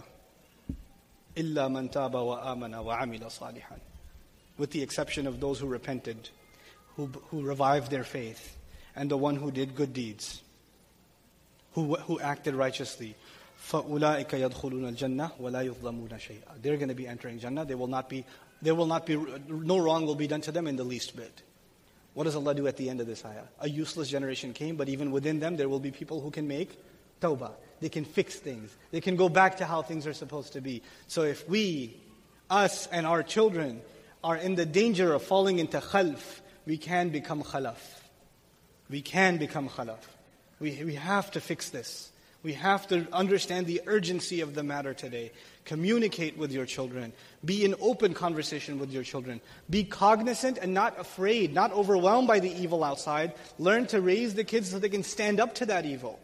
إِلَّا 1.35 1.69
مَنْ 1.69 1.91
تَابَ 1.91 2.11
وَآمَنَ 2.11 2.73
وَعَمِلَ 2.83 3.21
صَالِحًا 3.21 3.79
With 4.57 4.71
the 4.71 4.81
exception 4.81 5.27
of 5.27 5.39
those 5.39 5.59
who 5.59 5.67
repented, 5.67 6.29
who, 6.95 7.07
who 7.29 7.41
revived 7.43 7.91
their 7.91 8.03
faith, 8.03 8.57
and 8.95 9.11
the 9.11 9.17
one 9.17 9.35
who 9.35 9.51
did 9.51 9.75
good 9.75 9.93
deeds, 9.93 10.41
who, 11.73 11.95
who 11.95 12.19
acted 12.19 12.55
righteously. 12.55 13.15
فَأُولَٰئِكَ 13.69 14.29
يَدْخُلُونَ 14.29 14.97
الْجَنَّةِ 14.97 15.39
وَلَا 15.39 15.73
يُظْلَمُونَ 15.73 16.09
شَيْئًا 16.09 16.61
They're 16.61 16.77
going 16.77 16.89
to 16.89 16.95
be 16.95 17.07
entering 17.07 17.39
Jannah. 17.39 17.65
They 17.65 17.75
will 17.75 17.87
not 17.87 18.09
be, 18.09 18.25
there 18.61 18.73
will 18.73 18.87
not 18.87 19.05
be, 19.05 19.15
no 19.47 19.77
wrong 19.77 20.05
will 20.05 20.15
be 20.15 20.27
done 20.27 20.41
to 20.41 20.51
them 20.51 20.67
in 20.67 20.75
the 20.75 20.83
least 20.83 21.15
bit. 21.15 21.43
What 22.14 22.24
does 22.24 22.36
Allah 22.36 22.54
do 22.54 22.66
at 22.66 22.76
the 22.76 22.90
end 22.90 23.00
of 23.00 23.06
this 23.06 23.24
ayah? 23.24 23.44
A 23.60 23.68
useless 23.68 24.08
generation 24.08 24.52
came, 24.52 24.76
but 24.76 24.88
even 24.88 25.10
within 25.12 25.40
them, 25.40 25.56
there 25.56 25.68
will 25.68 25.80
be 25.80 25.90
people 25.90 26.20
who 26.20 26.30
can 26.30 26.46
make 26.46 26.78
tawbah. 27.20 27.52
They 27.80 27.88
can 27.88 28.04
fix 28.04 28.36
things. 28.36 28.76
They 28.90 29.00
can 29.00 29.16
go 29.16 29.28
back 29.28 29.56
to 29.58 29.64
how 29.64 29.82
things 29.82 30.06
are 30.06 30.12
supposed 30.12 30.52
to 30.52 30.60
be. 30.60 30.82
So 31.06 31.22
if 31.22 31.48
we, 31.48 31.96
us 32.50 32.86
and 32.88 33.06
our 33.06 33.22
children, 33.22 33.80
are 34.22 34.36
in 34.36 34.54
the 34.54 34.66
danger 34.66 35.12
of 35.14 35.22
falling 35.22 35.58
into 35.58 35.78
khalf, 35.80 36.40
we 36.66 36.76
can 36.76 37.08
become 37.08 37.42
khalaf. 37.42 37.80
We 38.90 39.00
can 39.02 39.38
become 39.38 39.68
khalaf. 39.68 39.98
We, 40.60 40.84
we 40.84 40.94
have 40.94 41.30
to 41.32 41.40
fix 41.40 41.70
this. 41.70 42.11
We 42.42 42.54
have 42.54 42.88
to 42.88 43.06
understand 43.12 43.66
the 43.66 43.82
urgency 43.86 44.40
of 44.40 44.54
the 44.54 44.64
matter 44.64 44.94
today. 44.94 45.30
Communicate 45.64 46.36
with 46.36 46.50
your 46.50 46.66
children. 46.66 47.12
Be 47.44 47.64
in 47.64 47.76
open 47.80 48.14
conversation 48.14 48.80
with 48.80 48.90
your 48.90 49.04
children. 49.04 49.40
Be 49.70 49.84
cognizant 49.84 50.58
and 50.58 50.74
not 50.74 50.98
afraid, 50.98 51.54
not 51.54 51.72
overwhelmed 51.72 52.26
by 52.26 52.40
the 52.40 52.50
evil 52.50 52.82
outside. 52.82 53.34
Learn 53.60 53.86
to 53.88 54.00
raise 54.00 54.34
the 54.34 54.42
kids 54.42 54.70
so 54.70 54.80
they 54.80 54.88
can 54.88 55.04
stand 55.04 55.38
up 55.38 55.54
to 55.56 55.66
that 55.66 55.86
evil 55.86 56.18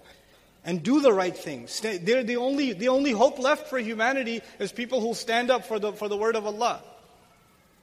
and 0.64 0.82
do 0.82 1.00
the 1.00 1.12
right 1.12 1.36
thing. 1.36 1.68
They're 1.82 2.24
the 2.24 2.36
only, 2.36 2.72
the 2.72 2.88
only 2.88 3.12
hope 3.12 3.38
left 3.38 3.68
for 3.68 3.78
humanity 3.78 4.42
is 4.58 4.72
people 4.72 5.00
who 5.00 5.14
stand 5.14 5.52
up 5.52 5.66
for 5.66 5.78
the, 5.78 5.92
for 5.92 6.08
the 6.08 6.16
word 6.16 6.34
of 6.34 6.46
Allah. 6.46 6.82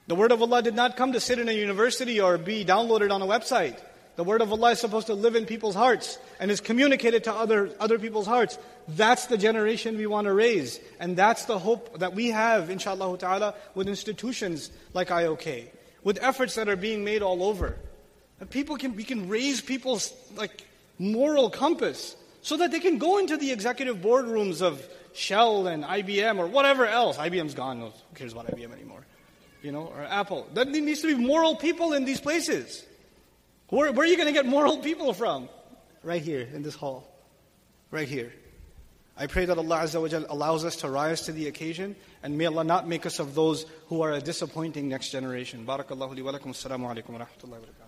The 0.08 0.16
word 0.16 0.34
of 0.34 0.42
Allah 0.42 0.62
did 0.62 0.76
not 0.76 0.98
come 0.98 1.14
to 1.14 1.22
sit 1.22 1.40
in 1.40 1.48
a 1.48 1.54
university 1.54 2.20
or 2.20 2.38
be 2.38 2.66
downloaded 2.66 3.12
on 3.12 3.22
a 3.22 3.26
website. 3.26 3.80
The 4.16 4.24
word 4.24 4.42
of 4.42 4.52
Allah 4.52 4.72
is 4.72 4.80
supposed 4.80 5.08
to 5.08 5.14
live 5.14 5.36
in 5.36 5.46
people's 5.46 5.76
hearts 5.76 6.18
and 6.40 6.50
is 6.50 6.62
communicated 6.62 7.26
to 7.26 7.34
other, 7.34 7.70
other 7.80 8.00
people's 8.00 8.26
hearts. 8.26 8.58
That's 8.88 9.26
the 9.26 9.38
generation 9.38 9.98
we 9.98 10.08
want 10.08 10.26
to 10.26 10.34
raise. 10.34 10.80
And 11.00 11.18
that's 11.18 11.46
the 11.46 11.60
hope 11.60 12.00
that 12.00 12.14
we 12.14 12.30
have, 12.30 12.70
inshallah 12.70 13.18
ta'ala, 13.18 13.56
with 13.74 13.90
institutions 13.90 14.72
like 14.94 15.10
IOK, 15.10 15.68
with 16.04 16.18
efforts 16.22 16.56
that 16.56 16.70
are 16.70 16.78
being 16.78 17.04
made 17.04 17.22
all 17.22 17.44
over. 17.44 17.78
That 18.40 18.50
people 18.50 18.78
can, 18.78 18.96
we 18.96 19.04
can 19.04 19.28
raise 19.28 19.60
people's 19.60 20.14
like 20.36 20.66
moral 20.98 21.50
compass 21.50 22.16
so 22.42 22.58
that 22.58 22.72
they 22.72 22.80
can 22.80 22.98
go 22.98 23.18
into 23.18 23.36
the 23.36 23.52
executive 23.52 23.98
boardrooms 23.98 24.62
of 24.62 24.88
Shell 25.14 25.68
and 25.68 25.84
IBM 25.84 26.38
or 26.38 26.48
whatever 26.48 26.86
else. 26.86 27.18
IBM's 27.18 27.54
gone. 27.54 27.80
Who 27.80 27.92
cares 28.16 28.32
about 28.32 28.48
IBM 28.48 28.72
anymore? 28.72 29.06
You 29.62 29.72
know, 29.72 29.88
or 29.88 30.04
Apple. 30.04 30.48
There 30.54 30.64
needs 30.64 31.02
to 31.02 31.08
be 31.08 31.22
moral 31.22 31.56
people 31.56 31.94
in 31.94 32.06
these 32.06 32.22
places. 32.22 32.86
Where, 33.70 33.92
where 33.92 34.06
are 34.06 34.10
you 34.10 34.18
going 34.18 34.28
to 34.28 34.34
get 34.34 34.46
moral 34.46 34.78
people 34.78 35.14
from? 35.14 35.50
Right 36.04 36.22
here 36.22 36.48
in 36.54 36.62
this 36.62 36.76
hall. 36.76 37.08
Right 37.92 38.08
here. 38.08 38.32
I 39.18 39.28
pray 39.28 39.46
that 39.46 39.58
Allah 39.58 39.78
Azza 39.78 40.02
wa 40.02 40.26
allows 40.30 40.66
us 40.66 40.76
to 40.78 40.90
rise 40.90 41.22
to 41.22 41.32
the 41.32 41.48
occasion 41.48 41.96
and 42.22 42.38
may 42.38 42.46
Allah 42.46 42.66
not 42.66 42.88
make 42.88 43.06
us 43.06 43.20
of 43.20 43.34
those 43.34 43.66
who 43.88 44.02
are 44.02 44.12
a 44.12 44.20
disappointing 44.20 44.90
next 44.90 45.10
generation. 45.10 45.66
Barakallahu 45.66 46.16
li 46.16 46.22
wa 46.22 46.34
lakum. 46.34 46.48
Assalamu 46.48 46.94
alaikum 46.94 47.10
wa 47.10 47.20
rahmatullahi 47.20 47.50
wa 47.50 47.58
barakatuh. 47.58 47.85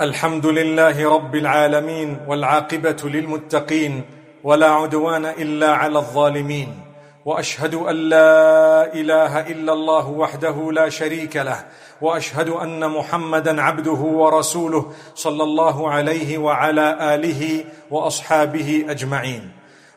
الحمد 0.00 0.46
لله 0.46 1.14
رب 1.14 1.34
العالمين 1.34 2.18
والعاقبة 2.28 2.96
للمتقين 3.04 4.04
ولا 4.44 4.70
عدوان 4.70 5.26
إلا 5.26 5.72
على 5.72 5.98
الظالمين. 5.98 6.80
وأشهد 7.24 7.74
أن 7.74 7.96
لا 7.96 8.92
إله 8.94 9.40
إلا 9.40 9.72
الله 9.72 10.10
وحده 10.10 10.72
لا 10.72 10.88
شريك 10.88 11.36
له. 11.36 11.64
وأشهد 12.00 12.48
أن 12.48 12.90
محمدا 12.90 13.62
عبده 13.62 13.92
ورسوله 13.92 14.92
صلى 15.14 15.42
الله 15.42 15.90
عليه 15.90 16.38
وعلى 16.38 17.14
آله 17.14 17.64
وأصحابه 17.90 18.86
أجمعين. 18.88 19.52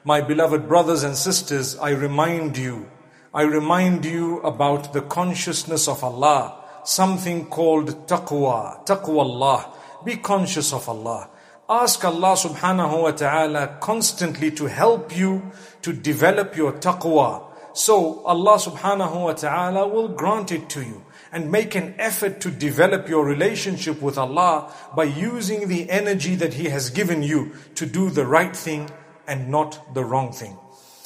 My 0.05 0.21
beloved 0.21 0.69
brothers 0.69 1.03
and 1.03 1.17
sisters, 1.17 1.75
I 1.81 1.89
remind 1.89 2.55
you, 2.55 2.85
I 3.33 3.41
remind 3.41 4.05
you 4.05 4.41
about 4.41 4.93
the 4.93 5.01
consciousness 5.01 5.87
of 5.87 6.03
Allah, 6.03 6.53
something 6.83 7.45
called 7.45 8.07
taqwa, 8.07 8.85
taqwa 8.85 9.21
Allah. 9.21 9.65
Be 10.07 10.15
conscious 10.15 10.71
of 10.71 10.87
Allah. 10.87 11.29
Ask 11.67 12.05
Allah 12.05 12.35
subhanahu 12.39 13.03
wa 13.03 13.11
ta'ala 13.11 13.77
constantly 13.81 14.51
to 14.51 14.67
help 14.67 15.13
you 15.13 15.51
to 15.81 15.91
develop 15.91 16.55
your 16.55 16.71
taqwa. 16.71 17.43
So 17.73 18.23
Allah 18.23 18.55
subhanahu 18.57 19.23
wa 19.23 19.33
ta'ala 19.33 19.85
will 19.85 20.07
grant 20.07 20.53
it 20.53 20.69
to 20.69 20.81
you. 20.81 21.03
And 21.33 21.51
make 21.51 21.75
an 21.75 21.93
effort 21.99 22.39
to 22.39 22.49
develop 22.49 23.09
your 23.09 23.25
relationship 23.25 24.01
with 24.01 24.17
Allah 24.17 24.73
by 24.95 25.03
using 25.03 25.67
the 25.67 25.89
energy 25.89 26.35
that 26.35 26.53
He 26.53 26.69
has 26.69 26.89
given 26.89 27.21
you 27.21 27.51
to 27.75 27.85
do 27.85 28.09
the 28.09 28.25
right 28.25 28.55
thing 28.55 28.89
and 29.27 29.49
not 29.49 29.93
the 29.93 30.05
wrong 30.05 30.31
thing. 30.31 30.57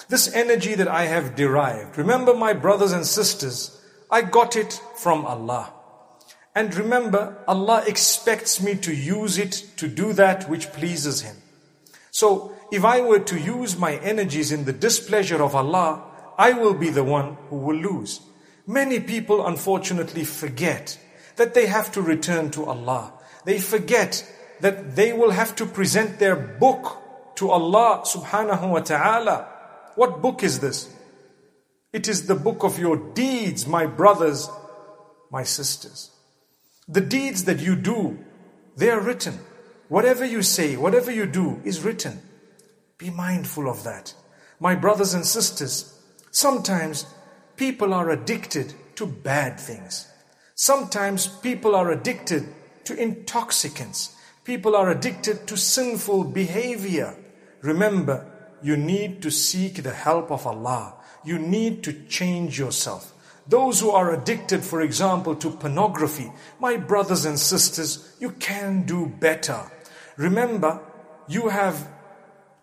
This 0.09 0.31
energy 0.31 0.75
that 0.75 0.87
I 0.87 1.05
have 1.05 1.35
derived, 1.35 1.97
remember 1.97 2.35
my 2.35 2.53
brothers 2.53 2.91
and 2.91 3.07
sisters, 3.07 3.81
I 4.11 4.21
got 4.21 4.55
it 4.55 4.79
from 4.95 5.25
Allah. 5.25 5.73
And 6.53 6.75
remember, 6.75 7.37
Allah 7.47 7.83
expects 7.87 8.61
me 8.61 8.75
to 8.75 8.93
use 8.93 9.37
it 9.37 9.71
to 9.77 9.87
do 9.87 10.13
that 10.13 10.49
which 10.49 10.71
pleases 10.71 11.21
Him. 11.21 11.37
So, 12.11 12.53
if 12.71 12.83
I 12.83 13.01
were 13.01 13.19
to 13.19 13.39
use 13.39 13.77
my 13.77 13.95
energies 13.95 14.51
in 14.51 14.65
the 14.65 14.73
displeasure 14.73 15.41
of 15.41 15.55
Allah, 15.55 16.03
I 16.37 16.53
will 16.53 16.73
be 16.73 16.89
the 16.89 17.03
one 17.03 17.37
who 17.49 17.57
will 17.57 17.77
lose. 17.77 18.21
Many 18.67 18.99
people 18.99 19.45
unfortunately 19.45 20.23
forget 20.23 20.99
that 21.37 21.53
they 21.53 21.67
have 21.67 21.91
to 21.93 22.01
return 22.01 22.51
to 22.51 22.65
Allah. 22.65 23.13
They 23.45 23.59
forget 23.59 24.25
that 24.59 24.95
they 24.95 25.13
will 25.13 25.31
have 25.31 25.55
to 25.55 25.65
present 25.65 26.19
their 26.19 26.35
book 26.35 26.97
to 27.35 27.49
Allah 27.49 28.03
subhanahu 28.05 28.69
wa 28.69 28.79
ta'ala. 28.79 29.47
What 29.95 30.21
book 30.21 30.43
is 30.43 30.59
this? 30.59 30.93
It 31.91 32.07
is 32.07 32.27
the 32.27 32.35
book 32.35 32.63
of 32.63 32.77
your 32.77 32.95
deeds, 33.13 33.67
my 33.67 33.85
brothers, 33.85 34.49
my 35.31 35.43
sisters. 35.43 36.10
The 36.87 37.01
deeds 37.01 37.45
that 37.45 37.59
you 37.59 37.75
do, 37.75 38.19
they 38.75 38.89
are 38.89 38.99
written. 38.99 39.39
Whatever 39.87 40.25
you 40.25 40.41
say, 40.41 40.77
whatever 40.77 41.11
you 41.11 41.25
do 41.25 41.61
is 41.63 41.83
written. 41.83 42.21
Be 42.97 43.09
mindful 43.09 43.69
of 43.69 43.83
that. 43.83 44.13
My 44.59 44.75
brothers 44.75 45.13
and 45.13 45.25
sisters, 45.25 45.99
sometimes 46.31 47.05
people 47.55 47.93
are 47.93 48.09
addicted 48.09 48.73
to 48.95 49.05
bad 49.05 49.59
things. 49.59 50.07
Sometimes 50.55 51.27
people 51.27 51.75
are 51.75 51.91
addicted 51.91 52.47
to 52.85 52.95
intoxicants. 52.95 54.15
People 54.43 54.75
are 54.75 54.89
addicted 54.91 55.47
to 55.47 55.57
sinful 55.57 56.25
behavior. 56.25 57.15
Remember, 57.61 58.25
you 58.61 58.77
need 58.77 59.21
to 59.23 59.31
seek 59.31 59.81
the 59.81 59.93
help 59.93 60.31
of 60.31 60.45
Allah. 60.45 60.95
You 61.23 61.39
need 61.39 61.83
to 61.83 61.93
change 62.07 62.59
yourself. 62.59 63.10
Those 63.47 63.79
who 63.79 63.89
are 63.89 64.11
addicted, 64.11 64.63
for 64.63 64.81
example, 64.81 65.35
to 65.35 65.49
pornography, 65.51 66.31
my 66.59 66.77
brothers 66.77 67.25
and 67.25 67.39
sisters, 67.39 68.15
you 68.19 68.31
can 68.31 68.83
do 68.83 69.07
better. 69.07 69.71
Remember, 70.17 70.79
you 71.27 71.49
have 71.49 71.87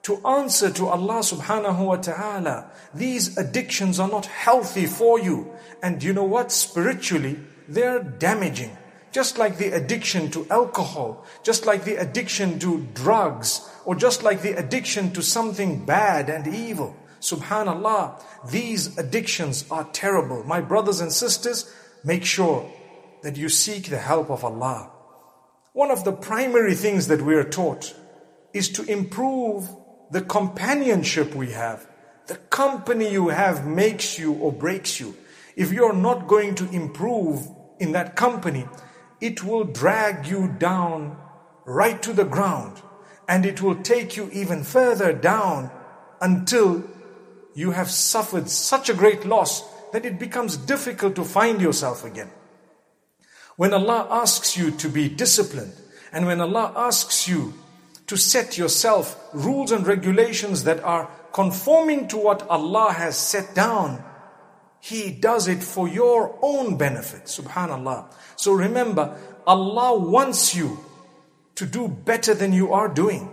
to 0.02 0.24
answer 0.26 0.70
to 0.70 0.88
Allah 0.88 1.20
subhanahu 1.20 1.84
wa 1.84 1.96
ta'ala. 1.96 2.70
These 2.94 3.36
addictions 3.36 3.98
are 4.00 4.08
not 4.08 4.26
healthy 4.26 4.86
for 4.86 5.18
you. 5.18 5.52
And 5.82 6.02
you 6.02 6.12
know 6.12 6.24
what? 6.24 6.52
Spiritually, 6.52 7.38
they're 7.68 8.02
damaging. 8.02 8.76
Just 9.10 9.38
like 9.38 9.58
the 9.58 9.72
addiction 9.72 10.30
to 10.30 10.46
alcohol, 10.50 11.24
just 11.42 11.66
like 11.66 11.84
the 11.84 11.96
addiction 11.96 12.58
to 12.60 12.86
drugs, 12.94 13.68
or 13.84 13.94
just 13.94 14.22
like 14.22 14.42
the 14.42 14.52
addiction 14.52 15.12
to 15.12 15.22
something 15.22 15.84
bad 15.84 16.30
and 16.30 16.46
evil. 16.46 16.94
Subhanallah, 17.20 18.22
these 18.50 18.96
addictions 18.98 19.64
are 19.70 19.88
terrible. 19.92 20.44
My 20.44 20.61
brothers 20.61 21.00
and 21.00 21.12
sisters, 21.12 21.72
make 22.04 22.24
sure 22.24 22.70
that 23.22 23.37
you 23.37 23.48
seek 23.48 23.88
the 23.88 23.98
help 23.98 24.31
of 24.31 24.44
Allah. 24.44 24.90
One 25.72 25.90
of 25.90 26.04
the 26.04 26.12
primary 26.12 26.74
things 26.74 27.09
that 27.09 27.22
we 27.22 27.35
are 27.35 27.44
taught 27.44 27.94
is 28.52 28.68
to 28.70 28.85
improve 28.85 29.68
the 30.11 30.22
companionship 30.22 31.35
we 31.35 31.52
have. 31.52 31.87
The 32.26 32.37
company 32.37 33.11
you 33.11 33.28
have 33.28 33.66
makes 33.66 34.18
you 34.18 34.33
or 34.33 34.52
breaks 34.52 35.00
you. 35.00 35.16
If 35.57 35.72
you're 35.72 35.94
not 35.94 36.28
going 36.28 36.54
to 36.57 36.70
improve 36.70 37.46
in 37.78 37.92
that 37.92 38.16
company, 38.16 38.66
it 39.20 39.42
will 39.42 39.64
drag 39.64 40.26
you 40.26 40.48
down 40.59 41.16
right 41.64 42.00
to 42.02 42.12
the 42.12 42.24
ground 42.24 42.81
and 43.28 43.44
it 43.44 43.61
will 43.61 43.76
take 43.83 44.16
you 44.16 44.31
even 44.33 44.62
further 44.62 45.12
down 45.12 45.70
until 46.20 46.83
you 47.58 47.72
have 47.72 47.90
suffered 47.90 48.48
such 48.48 48.88
a 48.88 48.94
great 48.94 49.24
loss 49.24 49.64
that 49.90 50.06
it 50.06 50.16
becomes 50.16 50.56
difficult 50.56 51.16
to 51.16 51.24
find 51.24 51.60
yourself 51.60 52.04
again. 52.04 52.30
When 53.56 53.74
Allah 53.74 54.06
asks 54.08 54.56
you 54.56 54.70
to 54.70 54.88
be 54.88 55.08
disciplined, 55.08 55.72
and 56.12 56.24
when 56.24 56.40
Allah 56.40 56.72
asks 56.76 57.26
you 57.26 57.54
to 58.06 58.16
set 58.16 58.56
yourself 58.56 59.18
rules 59.32 59.72
and 59.72 59.84
regulations 59.84 60.62
that 60.64 60.78
are 60.84 61.10
conforming 61.32 62.06
to 62.08 62.16
what 62.16 62.48
Allah 62.48 62.92
has 62.92 63.18
set 63.18 63.56
down, 63.56 64.04
He 64.78 65.10
does 65.10 65.48
it 65.48 65.64
for 65.64 65.88
your 65.88 66.38
own 66.40 66.76
benefit. 66.76 67.24
Subhanallah. 67.24 68.14
So 68.36 68.52
remember, 68.52 69.18
Allah 69.48 69.98
wants 69.98 70.54
you 70.54 70.78
to 71.56 71.66
do 71.66 71.88
better 71.88 72.34
than 72.34 72.52
you 72.52 72.72
are 72.72 72.86
doing. 72.86 73.28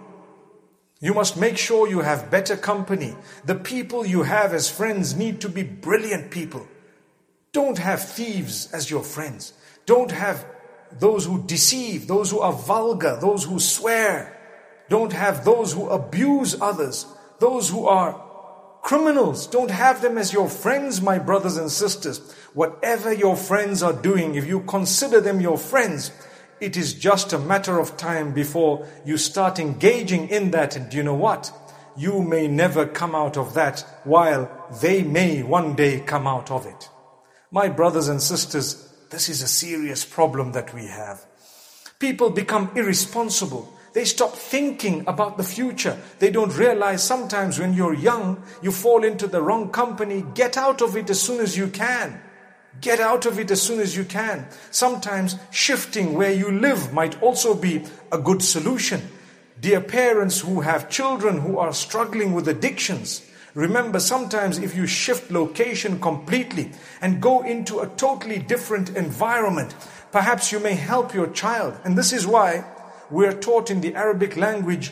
You 1.05 1.13
must 1.13 1.37
make 1.37 1.55
sure 1.55 1.87
you 1.87 1.99
have 1.99 2.31
better 2.31 2.57
company. 2.57 3.15
The 3.43 3.53
people 3.53 4.07
you 4.07 4.23
have 4.23 4.55
as 4.55 4.71
friends 4.71 5.15
need 5.15 5.39
to 5.41 5.49
be 5.49 5.61
brilliant 5.61 6.31
people. 6.31 6.65
Don't 7.51 7.77
have 7.77 8.01
thieves 8.01 8.71
as 8.73 8.89
your 8.89 9.03
friends. 9.03 9.53
Don't 9.85 10.09
have 10.09 10.43
those 10.91 11.27
who 11.27 11.43
deceive, 11.43 12.07
those 12.07 12.31
who 12.31 12.39
are 12.39 12.53
vulgar, 12.53 13.19
those 13.21 13.43
who 13.43 13.59
swear. 13.59 14.35
Don't 14.89 15.13
have 15.13 15.45
those 15.45 15.73
who 15.73 15.87
abuse 15.89 16.59
others, 16.59 17.05
those 17.37 17.69
who 17.69 17.85
are 17.85 18.19
criminals. 18.81 19.45
Don't 19.45 19.69
have 19.69 20.01
them 20.01 20.17
as 20.17 20.33
your 20.33 20.49
friends, 20.49 21.03
my 21.03 21.19
brothers 21.19 21.57
and 21.57 21.69
sisters. 21.69 22.17
Whatever 22.55 23.13
your 23.13 23.35
friends 23.35 23.83
are 23.83 23.93
doing, 23.93 24.33
if 24.33 24.47
you 24.47 24.61
consider 24.61 25.21
them 25.21 25.39
your 25.39 25.59
friends, 25.59 26.09
it 26.59 26.77
is 26.77 26.93
just 26.93 27.33
a 27.33 27.39
matter 27.39 27.79
of 27.79 27.97
time 27.97 28.33
before 28.33 28.87
you 29.05 29.17
start 29.17 29.59
engaging 29.59 30.29
in 30.29 30.51
that. 30.51 30.75
And 30.75 30.89
do 30.89 30.97
you 30.97 31.03
know 31.03 31.15
what? 31.15 31.51
You 31.97 32.21
may 32.21 32.47
never 32.47 32.85
come 32.85 33.15
out 33.15 33.37
of 33.37 33.53
that 33.53 33.81
while 34.03 34.49
they 34.81 35.03
may 35.03 35.43
one 35.43 35.75
day 35.75 36.01
come 36.01 36.27
out 36.27 36.51
of 36.51 36.65
it. 36.65 36.89
My 37.51 37.69
brothers 37.69 38.07
and 38.07 38.21
sisters, 38.21 38.91
this 39.09 39.29
is 39.29 39.41
a 39.41 39.47
serious 39.47 40.03
problem 40.03 40.53
that 40.53 40.73
we 40.73 40.87
have. 40.87 41.25
People 41.99 42.29
become 42.29 42.71
irresponsible. 42.75 43.71
They 43.93 44.03
stop 44.03 44.33
thinking 44.33 45.05
about 45.07 45.37
the 45.37 45.43
future. 45.43 45.97
They 46.19 46.29
don't 46.29 46.57
realize 46.57 47.01
sometimes 47.01 47.59
when 47.59 47.73
you're 47.73 47.93
young, 47.93 48.43
you 48.61 48.71
fall 48.71 49.05
into 49.05 49.27
the 49.27 49.41
wrong 49.41 49.69
company. 49.69 50.25
Get 50.33 50.57
out 50.57 50.81
of 50.81 50.97
it 50.97 51.09
as 51.09 51.21
soon 51.21 51.39
as 51.39 51.55
you 51.55 51.67
can. 51.67 52.19
Get 52.81 52.99
out 52.99 53.25
of 53.25 53.39
it 53.39 53.51
as 53.51 53.61
soon 53.61 53.79
as 53.79 53.95
you 53.95 54.03
can. 54.03 54.47
Sometimes 54.71 55.35
shifting 55.51 56.13
where 56.13 56.31
you 56.31 56.51
live 56.51 56.93
might 56.93 57.21
also 57.21 57.53
be 57.55 57.83
a 58.11 58.17
good 58.17 58.41
solution. 58.41 59.01
Dear 59.59 59.81
parents 59.81 60.41
who 60.41 60.61
have 60.61 60.89
children 60.89 61.39
who 61.39 61.57
are 61.57 61.73
struggling 61.73 62.33
with 62.33 62.47
addictions, 62.47 63.21
Remember, 63.55 64.01
sometimes 64.01 64.57
if 64.57 64.75
you 64.75 64.85
shift 64.85 65.31
location 65.31 66.01
completely 66.01 66.71
and 67.01 67.21
go 67.21 67.41
into 67.41 67.79
a 67.79 67.87
totally 67.87 68.37
different 68.37 68.89
environment, 68.97 69.73
perhaps 70.11 70.51
you 70.51 70.59
may 70.59 70.73
help 70.73 71.13
your 71.13 71.27
child. 71.27 71.79
And 71.85 71.97
this 71.97 72.11
is 72.11 72.27
why 72.27 72.65
we 73.09 73.25
are 73.25 73.33
taught 73.33 73.71
in 73.71 73.79
the 73.79 73.95
Arabic 73.95 74.35
language, 74.35 74.91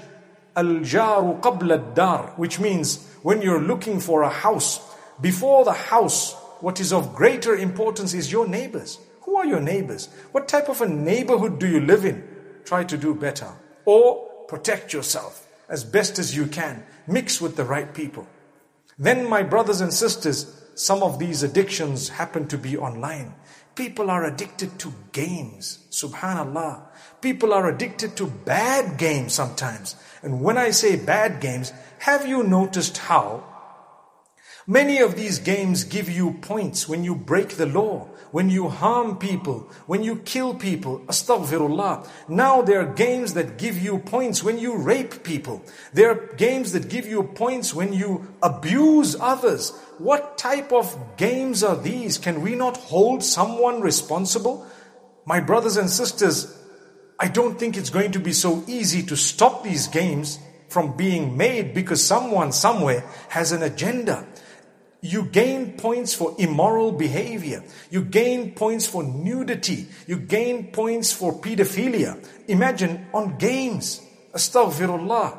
al-jaru 0.55 1.41
qabla 1.41 1.93
dar 1.93 2.27
which 2.37 2.57
means 2.57 3.05
when 3.21 3.41
you're 3.41 3.61
looking 3.61 3.99
for 3.99 4.21
a 4.21 4.29
house, 4.29 4.79
before 5.19 5.65
the 5.65 5.73
house, 5.73 6.33
what 6.63 6.80
is 6.80 6.93
of 6.93 7.13
greater 7.13 7.58
importance 7.58 8.13
is 8.13 8.32
your 8.32 8.47
neighbors. 8.47 8.97
Who 9.23 9.36
are 9.36 9.45
your 9.45 9.60
neighbors? 9.60 10.08
What 10.32 10.47
type 10.47 10.69
of 10.69 10.80
a 10.80 10.88
neighborhood 10.88 11.60
do 11.60 11.67
you 11.67 11.82
live 11.82 12.06
in? 12.06 12.23
Try 12.63 12.86
to 12.86 12.97
do 12.97 13.13
better. 13.13 13.49
Or 13.84 14.30
protect 14.47 14.93
yourself 14.93 15.45
as 15.67 15.84
best 15.84 16.19
as 16.19 16.38
you 16.38 16.47
can. 16.47 16.86
Mix 17.06 17.41
with 17.41 17.58
the 17.58 17.65
right 17.65 17.93
people. 17.93 18.30
Then, 18.97 19.28
my 19.28 19.43
brothers 19.43 19.82
and 19.82 19.93
sisters, 19.93 20.63
some 20.73 21.04
of 21.04 21.19
these 21.19 21.43
addictions 21.43 22.08
happen 22.08 22.47
to 22.47 22.58
be 22.58 22.78
online. 22.78 23.36
People 23.76 24.10
are 24.10 24.23
addicted 24.23 24.80
to 24.80 24.93
games. 25.12 25.86
Subhanallah. 25.91 26.82
People 27.19 27.54
are 27.54 27.67
addicted 27.67 28.15
to 28.15 28.28
bad 28.28 28.97
games 28.97 29.34
sometimes. 29.34 29.97
And 30.21 30.39
when 30.39 30.58
I 30.58 30.69
say 30.69 30.95
bad 30.95 31.41
games, 31.41 31.73
have 31.99 32.26
you 32.26 32.41
noticed 32.41 32.99
how 32.99 33.52
many 34.67 34.99
of 34.99 35.15
these 35.15 35.39
games 35.39 35.84
give 35.84 36.10
you 36.10 36.34
points 36.41 36.88
when 36.88 37.04
you 37.04 37.15
break 37.15 37.58
the 37.58 37.65
law? 37.65 38.08
when 38.34 38.49
you 38.49 38.67
harm 38.67 39.15
people, 39.17 39.69
when 39.86 40.02
you 40.02 40.15
kill 40.15 40.56
people, 40.56 40.97
astaghfirullah. 41.02 42.10
Now 42.28 42.63
there 42.63 42.82
are 42.82 42.93
games 42.93 43.36
that 43.36 43.60
give 43.60 43.78
you 43.78 43.99
points 43.99 44.43
when 44.43 44.58
you 44.58 44.76
rape 44.76 45.23
people. 45.23 45.62
There 45.93 46.10
are 46.10 46.34
games 46.36 46.71
that 46.71 46.89
give 46.89 47.06
you 47.06 47.21
points 47.21 47.76
when 47.76 47.93
you 47.93 48.28
abuse 48.41 49.15
others. 49.19 49.69
What 49.99 50.39
type 50.39 50.71
of 50.73 50.97
games 51.15 51.63
are 51.63 51.76
these? 51.80 52.17
Can 52.17 52.41
we 52.41 52.56
not 52.56 52.76
hold 52.76 53.23
someone 53.23 53.82
responsible? 53.82 54.65
My 55.28 55.39
brothers 55.39 55.78
and 55.78 55.88
sisters, 55.88 56.60
I 57.19 57.28
don't 57.28 57.60
think 57.60 57.78
it's 57.78 57.91
going 57.91 58.13
to 58.13 58.19
be 58.19 58.34
so 58.34 58.63
easy 58.65 59.04
to 59.04 59.15
stop 59.15 59.63
these 59.63 59.86
games 59.89 60.39
from 60.69 60.97
being 60.97 61.38
made 61.38 61.76
because 61.76 62.04
someone 62.04 62.52
somewhere 62.52 63.06
has 63.30 63.52
an 63.52 63.62
agenda. 63.62 64.26
You 65.03 65.25
gain 65.25 65.73
points 65.73 66.13
for 66.13 66.33
immoral 66.39 66.93
behavior. 66.93 67.61
You 67.91 68.05
gain 68.05 68.53
points 68.55 68.87
for 68.87 69.03
nudity. 69.03 69.87
You 70.07 70.15
gain 70.15 70.71
points 70.71 71.11
for 71.11 71.33
pedophilia. 71.33 72.25
Imagine 72.47 73.07
on 73.13 73.37
games. 73.37 74.01
Astaghfirullah. 74.33 75.37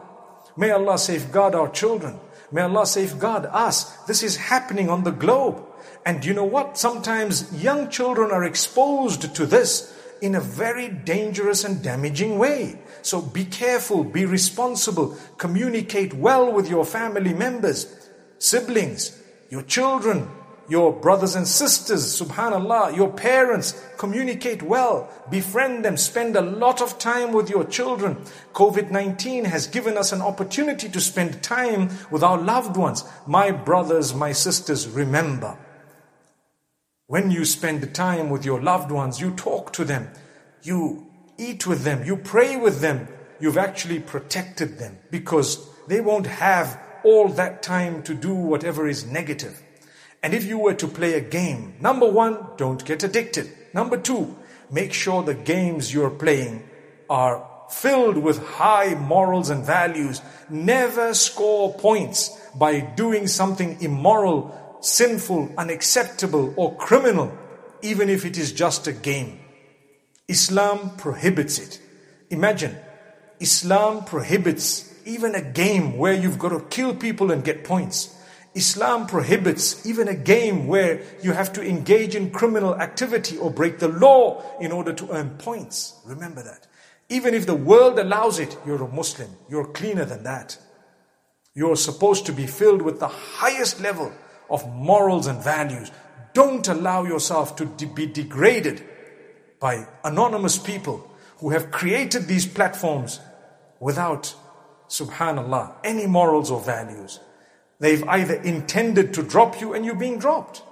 May 0.58 0.70
Allah 0.70 0.98
safeguard 0.98 1.54
our 1.54 1.70
children. 1.70 2.20
May 2.52 2.60
Allah 2.60 2.84
safeguard 2.84 3.46
us. 3.46 3.84
This 4.04 4.22
is 4.22 4.36
happening 4.36 4.90
on 4.90 5.02
the 5.02 5.12
globe. 5.12 5.64
And 6.04 6.22
you 6.26 6.34
know 6.34 6.44
what? 6.44 6.76
Sometimes 6.76 7.50
young 7.54 7.88
children 7.88 8.32
are 8.32 8.44
exposed 8.44 9.34
to 9.34 9.46
this 9.46 9.98
in 10.20 10.34
a 10.34 10.40
very 10.40 10.88
dangerous 10.88 11.64
and 11.64 11.82
damaging 11.82 12.36
way. 12.36 12.78
So 13.00 13.22
be 13.22 13.46
careful, 13.46 14.04
be 14.04 14.26
responsible, 14.26 15.16
communicate 15.38 16.12
well 16.12 16.52
with 16.52 16.68
your 16.68 16.84
family 16.84 17.32
members, 17.32 18.10
siblings, 18.38 19.23
your 19.54 19.62
children, 19.62 20.28
your 20.68 20.92
brothers 20.92 21.36
and 21.36 21.46
sisters, 21.46 22.20
subhanallah, 22.20 22.96
your 22.96 23.12
parents, 23.12 23.80
communicate 23.98 24.64
well, 24.64 25.08
befriend 25.30 25.84
them, 25.84 25.96
spend 25.96 26.34
a 26.34 26.40
lot 26.40 26.82
of 26.82 26.98
time 26.98 27.30
with 27.32 27.48
your 27.48 27.62
children. 27.62 28.16
COVID-19 28.52 29.44
has 29.44 29.68
given 29.68 29.96
us 29.96 30.10
an 30.10 30.20
opportunity 30.20 30.88
to 30.88 31.00
spend 31.00 31.40
time 31.40 31.88
with 32.10 32.24
our 32.24 32.36
loved 32.36 32.76
ones. 32.76 33.04
My 33.28 33.52
brothers, 33.52 34.12
my 34.12 34.32
sisters, 34.32 34.88
remember, 34.88 35.56
when 37.06 37.30
you 37.30 37.44
spend 37.44 37.94
time 37.94 38.30
with 38.30 38.44
your 38.44 38.60
loved 38.60 38.90
ones, 38.90 39.20
you 39.20 39.30
talk 39.36 39.72
to 39.74 39.84
them, 39.84 40.10
you 40.64 41.06
eat 41.38 41.64
with 41.64 41.84
them, 41.84 42.04
you 42.04 42.16
pray 42.16 42.56
with 42.56 42.80
them, 42.80 43.06
you've 43.38 43.56
actually 43.56 44.00
protected 44.00 44.80
them 44.80 44.98
because 45.12 45.64
they 45.86 46.00
won't 46.00 46.26
have 46.26 46.76
all 47.04 47.28
that 47.28 47.62
time 47.62 48.02
to 48.04 48.14
do 48.14 48.34
whatever 48.34 48.88
is 48.88 49.06
negative. 49.06 49.60
And 50.22 50.32
if 50.32 50.44
you 50.44 50.58
were 50.58 50.74
to 50.74 50.88
play 50.88 51.14
a 51.14 51.20
game, 51.20 51.74
number 51.80 52.10
one, 52.10 52.38
don't 52.56 52.84
get 52.84 53.02
addicted. 53.02 53.52
Number 53.74 53.98
two, 53.98 54.36
make 54.70 54.92
sure 54.92 55.22
the 55.22 55.34
games 55.34 55.92
you're 55.92 56.10
playing 56.10 56.68
are 57.10 57.46
filled 57.68 58.16
with 58.16 58.42
high 58.46 58.94
morals 58.94 59.50
and 59.50 59.64
values. 59.64 60.22
Never 60.48 61.12
score 61.12 61.74
points 61.74 62.30
by 62.54 62.80
doing 62.80 63.26
something 63.26 63.80
immoral, 63.82 64.78
sinful, 64.80 65.52
unacceptable, 65.58 66.54
or 66.56 66.76
criminal, 66.76 67.36
even 67.82 68.08
if 68.08 68.24
it 68.24 68.38
is 68.38 68.52
just 68.52 68.86
a 68.86 68.92
game. 68.92 69.40
Islam 70.28 70.96
prohibits 70.96 71.58
it. 71.58 71.80
Imagine, 72.30 72.76
Islam 73.40 74.04
prohibits 74.04 74.93
even 75.06 75.34
a 75.34 75.42
game 75.42 75.96
where 75.96 76.14
you've 76.14 76.38
got 76.38 76.50
to 76.50 76.60
kill 76.60 76.94
people 76.94 77.30
and 77.30 77.44
get 77.44 77.64
points. 77.64 78.14
Islam 78.54 79.06
prohibits 79.06 79.84
even 79.84 80.06
a 80.06 80.14
game 80.14 80.68
where 80.68 81.02
you 81.22 81.32
have 81.32 81.52
to 81.54 81.62
engage 81.62 82.14
in 82.14 82.30
criminal 82.30 82.76
activity 82.76 83.36
or 83.36 83.50
break 83.50 83.80
the 83.80 83.88
law 83.88 84.42
in 84.60 84.70
order 84.70 84.92
to 84.92 85.10
earn 85.10 85.30
points. 85.30 86.00
Remember 86.04 86.42
that. 86.42 86.66
Even 87.08 87.34
if 87.34 87.46
the 87.46 87.54
world 87.54 87.98
allows 87.98 88.38
it, 88.38 88.56
you're 88.64 88.82
a 88.82 88.88
Muslim. 88.88 89.30
You're 89.48 89.66
cleaner 89.66 90.04
than 90.04 90.22
that. 90.22 90.56
You're 91.54 91.76
supposed 91.76 92.26
to 92.26 92.32
be 92.32 92.46
filled 92.46 92.82
with 92.82 93.00
the 93.00 93.08
highest 93.08 93.80
level 93.80 94.12
of 94.48 94.68
morals 94.72 95.26
and 95.26 95.42
values. 95.42 95.90
Don't 96.32 96.66
allow 96.68 97.04
yourself 97.04 97.56
to 97.56 97.64
de- 97.64 97.86
be 97.86 98.06
degraded 98.06 98.84
by 99.60 99.86
anonymous 100.04 100.58
people 100.58 101.10
who 101.38 101.50
have 101.50 101.70
created 101.70 102.26
these 102.26 102.46
platforms 102.46 103.20
without 103.80 104.34
subhanallah, 104.88 105.74
any 105.84 106.06
morals 106.06 106.50
or 106.50 106.60
values. 106.60 107.20
They've 107.80 108.04
either 108.04 108.34
intended 108.34 109.14
to 109.14 109.22
drop 109.22 109.60
you 109.60 109.74
and 109.74 109.84
you're 109.84 109.94
being 109.94 110.18
dropped. 110.18 110.62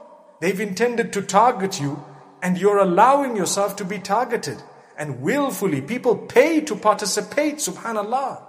They've 0.40 0.61
intended 0.61 1.12
to 1.12 1.22
target 1.22 1.81
you 1.81 2.03
and 2.42 2.59
you're 2.59 2.79
allowing 2.79 3.37
yourself 3.37 3.77
to 3.77 3.85
be 3.85 3.98
targeted. 3.98 4.62
And 4.98 5.22
willfully, 5.22 5.81
people 5.81 6.16
pay 6.16 6.61
to 6.62 6.77
participate, 6.77 7.57
subhanallah. 7.57 8.42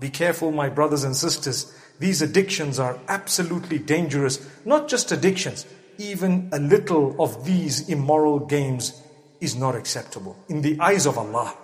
Be 0.00 0.10
careful, 0.10 0.50
my 0.50 0.68
brothers 0.68 1.04
and 1.04 1.16
sisters. 1.16 1.72
These 1.98 2.22
addictions 2.22 2.78
are 2.78 2.98
absolutely 3.08 3.78
dangerous. 3.78 4.44
Not 4.64 4.88
just 4.88 5.12
addictions, 5.12 5.66
even 5.98 6.48
a 6.52 6.58
little 6.58 7.14
of 7.22 7.44
these 7.44 7.88
immoral 7.88 8.40
games 8.40 9.00
is 9.40 9.54
not 9.54 9.76
acceptable 9.76 10.36
in 10.48 10.62
the 10.62 10.78
eyes 10.80 11.06
of 11.06 11.18
Allah. 11.18 11.56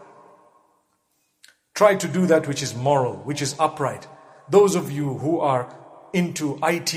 Try 1.81 1.95
to 1.95 2.09
do 2.09 2.27
that 2.27 2.47
which 2.47 2.63
is 2.63 2.75
moral, 2.75 3.15
which 3.25 3.41
is 3.41 3.57
upright. 3.59 4.07
Those 4.51 4.75
of 4.75 4.91
you 4.91 5.15
who 5.15 5.41
are 5.41 5.75
into 6.13 6.59
IT 6.63 6.95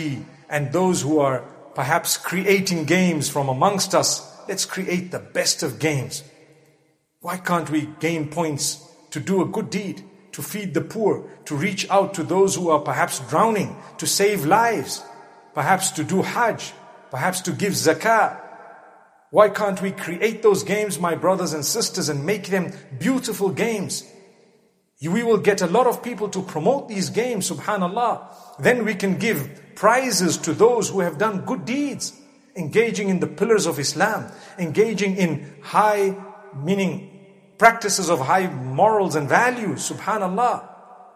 and 0.49 0.73
those 0.73 1.01
who 1.01 1.19
are 1.19 1.39
perhaps 1.73 2.17
creating 2.17 2.83
games 2.83 3.29
from 3.29 3.47
amongst 3.47 3.95
us, 3.95 4.29
let's 4.49 4.65
create 4.65 5.09
the 5.09 5.19
best 5.19 5.63
of 5.63 5.79
games. 5.79 6.21
Why 7.21 7.37
can't 7.37 7.69
we 7.69 7.87
gain 8.01 8.27
points 8.27 8.85
to 9.11 9.21
do 9.21 9.41
a 9.41 9.45
good 9.45 9.69
deed, 9.69 10.03
to 10.33 10.41
feed 10.41 10.73
the 10.73 10.81
poor, 10.81 11.29
to 11.45 11.55
reach 11.55 11.89
out 11.89 12.13
to 12.15 12.23
those 12.23 12.55
who 12.55 12.69
are 12.69 12.81
perhaps 12.81 13.21
drowning, 13.29 13.77
to 13.99 14.05
save 14.05 14.43
lives, 14.43 15.01
perhaps 15.53 15.91
to 15.91 16.03
do 16.03 16.23
Hajj, 16.23 16.73
perhaps 17.09 17.39
to 17.47 17.53
give 17.53 17.71
zakah? 17.71 18.37
Why 19.29 19.47
can't 19.47 19.81
we 19.81 19.91
create 19.93 20.43
those 20.43 20.63
games, 20.63 20.99
my 20.99 21.15
brothers 21.15 21.53
and 21.53 21.63
sisters, 21.63 22.09
and 22.09 22.25
make 22.25 22.47
them 22.47 22.73
beautiful 22.99 23.47
games? 23.47 24.03
We 25.03 25.23
will 25.23 25.37
get 25.37 25.61
a 25.61 25.67
lot 25.67 25.85
of 25.85 26.01
people 26.01 26.29
to 26.29 26.41
promote 26.41 26.87
these 26.87 27.09
games, 27.09 27.51
subhanallah. 27.51 28.59
Then 28.59 28.85
we 28.85 28.95
can 28.95 29.17
give 29.17 29.75
prizes 29.75 30.37
to 30.39 30.53
those 30.53 30.89
who 30.89 31.01
have 31.01 31.17
done 31.17 31.45
good 31.45 31.65
deeds, 31.65 32.13
engaging 32.55 33.09
in 33.09 33.19
the 33.19 33.27
pillars 33.27 33.65
of 33.65 33.79
Islam, 33.79 34.31
engaging 34.57 35.17
in 35.17 35.55
high, 35.61 36.15
meaning 36.55 37.09
practices 37.57 38.09
of 38.09 38.19
high 38.19 38.47
morals 38.47 39.15
and 39.15 39.27
values, 39.27 39.91
subhanallah. 39.91 40.69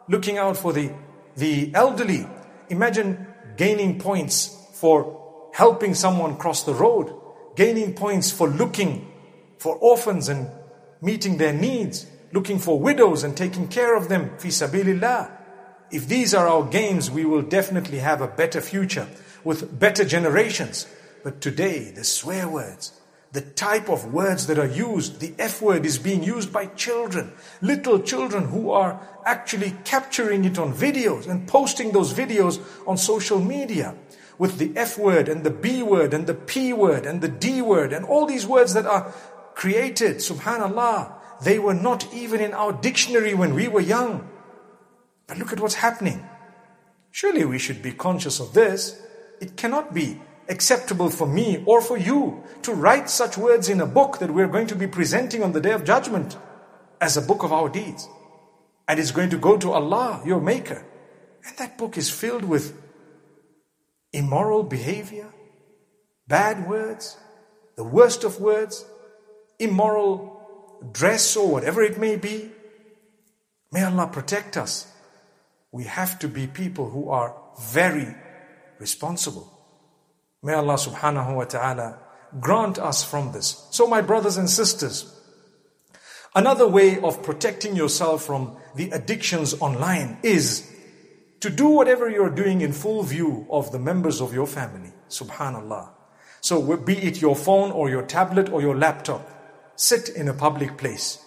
Looking 0.09 0.37
out 0.37 0.57
for 0.57 0.73
the, 0.73 0.91
the 1.35 1.73
elderly. 1.73 2.27
Imagine 2.69 3.25
gaining 3.55 3.99
points 3.99 4.53
for 4.73 5.49
helping 5.53 5.93
someone 5.93 6.37
cross 6.37 6.63
the 6.63 6.73
road, 6.73 7.13
gaining 7.55 7.93
points 7.93 8.31
for 8.31 8.49
looking 8.49 9.11
for 9.59 9.75
orphans 9.77 10.29
and 10.29 10.49
meeting 11.01 11.37
their 11.37 11.53
needs 11.53 12.05
looking 12.31 12.59
for 12.59 12.79
widows 12.79 13.23
and 13.23 13.35
taking 13.35 13.67
care 13.67 13.95
of 13.95 14.09
them, 14.09 14.31
fi 14.37 14.49
sabilillah. 14.49 15.31
If 15.91 16.07
these 16.07 16.33
are 16.33 16.47
our 16.47 16.65
games, 16.65 17.09
we 17.09 17.25
will 17.25 17.41
definitely 17.41 17.99
have 17.99 18.21
a 18.21 18.27
better 18.27 18.61
future 18.61 19.07
with 19.43 19.79
better 19.79 20.03
generations. 20.03 20.85
But 21.23 21.41
today, 21.41 21.91
the 21.91 22.03
swear 22.03 22.47
words, 22.47 22.91
the 23.31 23.41
type 23.41 23.89
of 23.89 24.13
words 24.13 24.47
that 24.47 24.57
are 24.57 24.67
used, 24.67 25.19
the 25.19 25.33
F 25.37 25.61
word 25.61 25.85
is 25.85 25.97
being 25.97 26.23
used 26.23 26.51
by 26.51 26.65
children, 26.67 27.31
little 27.61 27.99
children 27.99 28.45
who 28.45 28.71
are 28.71 28.99
actually 29.25 29.75
capturing 29.83 30.45
it 30.45 30.57
on 30.57 30.73
videos 30.73 31.27
and 31.27 31.47
posting 31.47 31.91
those 31.91 32.13
videos 32.13 32.59
on 32.87 32.97
social 32.97 33.39
media 33.39 33.95
with 34.37 34.57
the 34.57 34.71
F 34.75 34.97
word 34.97 35.27
and 35.29 35.43
the 35.43 35.51
B 35.51 35.83
word 35.83 36.13
and 36.13 36.27
the 36.27 36.33
P 36.33 36.73
word 36.73 37.05
and 37.05 37.21
the 37.21 37.27
D 37.27 37.61
word 37.61 37.91
and 37.93 38.05
all 38.05 38.25
these 38.25 38.45
words 38.45 38.73
that 38.73 38.85
are 38.85 39.13
created, 39.55 40.17
subhanallah. 40.17 41.16
They 41.41 41.59
were 41.59 41.73
not 41.73 42.13
even 42.13 42.41
in 42.41 42.53
our 42.53 42.73
dictionary 42.73 43.33
when 43.33 43.53
we 43.53 43.67
were 43.67 43.81
young. 43.81 44.29
But 45.27 45.37
look 45.37 45.53
at 45.53 45.59
what's 45.59 45.75
happening. 45.75 46.27
Surely 47.11 47.45
we 47.45 47.59
should 47.59 47.81
be 47.81 47.91
conscious 47.91 48.39
of 48.39 48.53
this. 48.53 49.01
It 49.39 49.57
cannot 49.57 49.93
be 49.93 50.21
acceptable 50.49 51.09
for 51.09 51.27
me 51.27 51.63
or 51.65 51.81
for 51.81 51.97
you 51.97 52.43
to 52.61 52.73
write 52.73 53.09
such 53.09 53.37
words 53.37 53.69
in 53.69 53.81
a 53.81 53.85
book 53.85 54.19
that 54.19 54.31
we're 54.31 54.47
going 54.47 54.67
to 54.67 54.75
be 54.75 54.87
presenting 54.87 55.43
on 55.43 55.51
the 55.51 55.61
day 55.61 55.71
of 55.71 55.83
judgment 55.83 56.37
as 57.01 57.17
a 57.17 57.21
book 57.21 57.43
of 57.43 57.51
our 57.51 57.69
deeds. 57.69 58.07
And 58.87 58.99
it's 58.99 59.11
going 59.11 59.29
to 59.31 59.37
go 59.37 59.57
to 59.57 59.73
Allah, 59.73 60.21
your 60.25 60.39
Maker. 60.39 60.85
And 61.45 61.57
that 61.57 61.77
book 61.77 61.97
is 61.97 62.09
filled 62.09 62.45
with 62.45 62.79
immoral 64.13 64.63
behavior, 64.63 65.33
bad 66.27 66.67
words, 66.67 67.17
the 67.75 67.83
worst 67.83 68.23
of 68.23 68.39
words, 68.39 68.85
immoral 69.59 70.36
dress 70.91 71.35
or 71.35 71.49
whatever 71.49 71.81
it 71.81 71.97
may 71.97 72.15
be. 72.15 72.51
May 73.71 73.83
Allah 73.83 74.07
protect 74.07 74.57
us. 74.57 74.91
We 75.71 75.83
have 75.83 76.19
to 76.19 76.27
be 76.27 76.47
people 76.47 76.89
who 76.89 77.09
are 77.09 77.35
very 77.59 78.15
responsible. 78.79 79.51
May 80.41 80.53
Allah 80.53 80.75
subhanahu 80.75 81.35
wa 81.35 81.43
ta'ala 81.45 81.99
grant 82.39 82.79
us 82.79 83.03
from 83.03 83.31
this. 83.31 83.67
So 83.71 83.87
my 83.87 84.01
brothers 84.01 84.37
and 84.37 84.49
sisters, 84.49 85.13
another 86.35 86.67
way 86.67 86.99
of 86.99 87.23
protecting 87.23 87.75
yourself 87.75 88.23
from 88.23 88.57
the 88.75 88.91
addictions 88.91 89.59
online 89.59 90.19
is 90.23 90.73
to 91.39 91.49
do 91.49 91.67
whatever 91.67 92.09
you're 92.09 92.29
doing 92.29 92.61
in 92.61 92.73
full 92.73 93.03
view 93.03 93.47
of 93.49 93.71
the 93.71 93.79
members 93.79 94.21
of 94.21 94.33
your 94.33 94.47
family. 94.47 94.91
Subhanallah. 95.09 95.89
So 96.41 96.77
be 96.77 96.97
it 96.97 97.21
your 97.21 97.35
phone 97.35 97.71
or 97.71 97.89
your 97.89 98.03
tablet 98.03 98.49
or 98.49 98.61
your 98.61 98.75
laptop, 98.75 99.29
sit 99.77 100.09
in 100.09 100.27
a 100.27 100.33
public 100.33 100.77
place. 100.77 101.23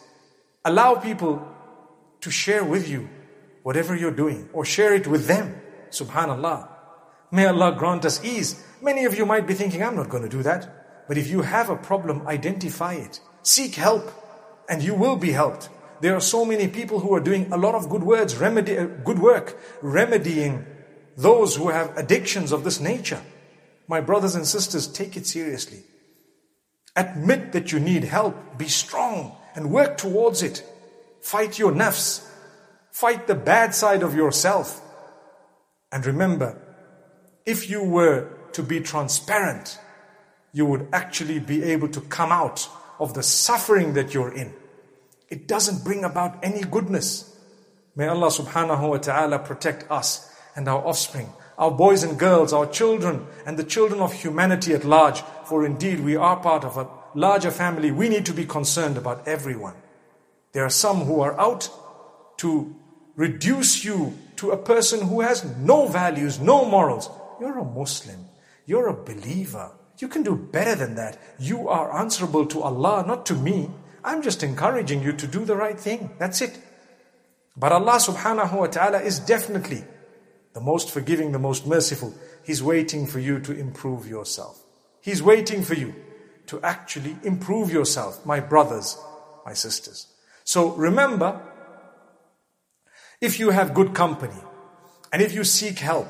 Allow 0.65 0.97
people 0.97 1.47
to 2.21 2.31
share 2.31 2.63
with 2.63 2.89
you 2.89 3.09
whatever 3.63 3.97
you're 3.97 4.11
doing 4.11 4.51
or 4.53 4.65
share 4.65 4.95
it 4.95 5.07
with 5.07 5.27
them. 5.27 5.59
Subhanallah. 5.91 6.69
May 7.31 7.47
Allah 7.47 7.75
grant 7.79 8.05
us 8.05 8.23
ease. 8.23 8.63
Many 8.83 9.05
of 9.05 9.17
you 9.17 9.25
might 9.25 9.47
be 9.47 9.55
thinking, 9.55 9.83
I'm 9.83 9.97
not 9.97 10.11
going 10.11 10.25
to 10.25 10.29
do 10.29 10.43
that. 10.43 11.07
But 11.09 11.17
if 11.17 11.29
you 11.29 11.43
have 11.43 11.71
a 11.71 11.77
problem, 11.77 12.27
identify 12.27 12.95
it. 12.95 13.21
Seek 13.43 13.77
help 13.77 14.13
and 14.69 14.83
you 14.83 14.95
will 14.95 15.17
be 15.17 15.33
helped. 15.33 15.69
There 16.01 16.15
are 16.15 16.21
so 16.21 16.45
many 16.45 16.69
people 16.69 17.01
who 17.01 17.15
are 17.15 17.21
doing 17.21 17.53
a 17.53 17.57
lot 17.57 17.75
of 17.75 17.89
good 17.89 18.03
words, 18.03 18.37
remedy, 18.37 18.77
uh, 18.77 18.87
good 18.87 19.19
work, 19.19 19.59
remedying 19.83 20.65
those 21.17 21.57
who 21.57 21.69
have 21.69 21.97
addictions 21.97 22.53
of 22.53 22.65
this 22.65 22.81
nature. 22.81 23.21
My 23.87 24.01
brothers 24.01 24.35
and 24.35 24.47
sisters, 24.47 24.87
take 24.87 25.17
it 25.17 25.27
seriously. 25.27 25.83
Admit 26.97 27.53
that 27.53 27.73
you 27.73 27.81
need 27.81 28.05
help. 28.05 28.59
Be 28.59 28.69
strong 28.69 29.37
and 29.55 29.71
work 29.71 29.97
towards 29.97 30.43
it. 30.43 30.65
Fight 31.21 31.59
your 31.59 31.73
nafs. 31.73 32.27
Fight 32.91 33.27
the 33.27 33.35
bad 33.35 33.75
side 33.75 34.03
of 34.03 34.15
yourself. 34.15 34.81
And 35.93 36.05
remember, 36.07 36.57
if 37.47 37.71
you 37.71 37.83
were 37.83 38.29
to 38.53 38.63
be 38.63 38.81
transparent, 38.81 39.79
you 40.53 40.67
would 40.67 40.89
actually 40.93 41.39
be 41.39 41.63
able 41.63 41.89
to 41.89 42.01
come 42.01 42.33
out 42.33 42.69
of 42.99 43.15
the 43.15 43.23
suffering 43.23 43.95
that 43.95 44.15
you're 44.15 44.33
in. 44.33 44.53
It 45.29 45.47
doesn't 45.47 45.85
bring 45.85 46.05
about 46.05 46.39
any 46.43 46.63
goodness. 46.63 47.37
May 47.95 48.09
Allah 48.09 48.29
subhanahu 48.29 48.89
wa 48.89 48.99
ta'ala 48.99 49.39
protect 49.39 49.91
us 49.91 50.31
and 50.57 50.69
our 50.69 50.85
offspring, 50.87 51.33
our 51.59 51.71
boys 51.71 52.03
and 52.03 52.19
girls, 52.19 52.53
our 52.53 52.67
children, 52.67 53.27
and 53.47 53.59
the 53.59 53.65
children 53.65 54.01
of 54.01 54.13
humanity 54.13 54.73
at 54.73 54.85
large. 54.85 55.23
For 55.45 55.65
indeed, 55.65 56.01
we 56.01 56.17
are 56.17 56.37
part 56.37 56.65
of 56.65 56.77
a 56.77 56.89
larger 57.15 57.51
family. 57.51 57.91
We 57.91 58.09
need 58.09 58.27
to 58.27 58.33
be 58.33 58.47
concerned 58.47 58.97
about 58.97 59.27
everyone. 59.27 59.75
There 60.53 60.65
are 60.65 60.71
some 60.71 61.03
who 61.05 61.21
are 61.21 61.39
out 61.39 61.69
to 62.39 62.75
reduce 63.17 63.85
you 63.85 64.17
to 64.37 64.51
a 64.51 64.57
person 64.57 65.07
who 65.07 65.21
has 65.21 65.45
no 65.59 65.87
values, 65.87 66.41
no 66.41 66.65
morals. 66.65 67.11
You're 67.41 67.59
a 67.59 67.65
Muslim. 67.65 68.27
You're 68.67 68.89
a 68.89 68.95
believer. 68.95 69.73
You 69.99 70.09
can 70.09 70.23
do 70.23 70.35
better 70.35 70.75
than 70.75 70.95
that. 70.95 71.19
You 71.39 71.69
are 71.69 71.95
answerable 71.95 72.47
to 72.47 72.63
Allah, 72.63 73.05
not 73.07 73.27
to 73.27 73.35
me. 73.35 73.71
I'm 74.03 74.23
just 74.23 74.43
encouraging 74.43 75.03
you 75.03 75.13
to 75.13 75.27
do 75.27 75.45
the 75.45 75.57
right 75.57 75.79
thing. 75.79 76.11
That's 76.19 76.41
it. 76.41 76.59
But 77.57 77.73
Allah 77.73 77.99
subhanahu 78.01 78.59
wa 78.59 78.67
ta'ala 78.67 79.01
is 79.01 79.19
definitely 79.19 79.85
the 80.61 80.67
most 80.67 80.91
forgiving, 80.91 81.33
the 81.33 81.39
most 81.39 81.67
merciful. 81.67 82.13
He's 82.45 82.63
waiting 82.63 83.07
for 83.07 83.19
you 83.19 83.41
to 83.41 83.53
improve 83.59 84.07
yourself. 84.07 84.63
He's 85.01 85.23
waiting 85.23 85.63
for 85.63 85.73
you 85.73 85.95
to 86.49 86.61
actually 86.63 87.17
improve 87.23 87.73
yourself, 87.73 88.27
my 88.27 88.41
brothers, 88.41 88.99
my 89.47 89.55
sisters. 89.55 90.07
So 90.45 90.73
remember, 90.73 91.41
if 93.23 93.41
you 93.41 93.51
have 93.51 93.73
good 93.73 93.95
company, 93.95 94.37
and 95.11 95.23
if 95.23 95.33
you 95.33 95.45
seek 95.45 95.79
help, 95.79 96.09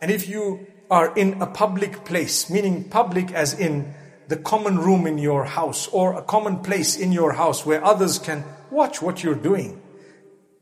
and 0.00 0.12
if 0.12 0.28
you 0.28 0.68
are 0.88 1.12
in 1.16 1.42
a 1.42 1.46
public 1.46 2.04
place, 2.04 2.48
meaning 2.48 2.88
public 2.88 3.32
as 3.32 3.58
in 3.58 3.94
the 4.28 4.36
common 4.36 4.78
room 4.78 5.08
in 5.08 5.18
your 5.18 5.44
house 5.44 5.88
or 5.88 6.14
a 6.14 6.22
common 6.22 6.58
place 6.60 6.96
in 6.96 7.10
your 7.10 7.32
house 7.32 7.66
where 7.66 7.84
others 7.84 8.20
can 8.20 8.44
watch 8.70 9.02
what 9.02 9.24
you're 9.24 9.34
doing, 9.34 9.82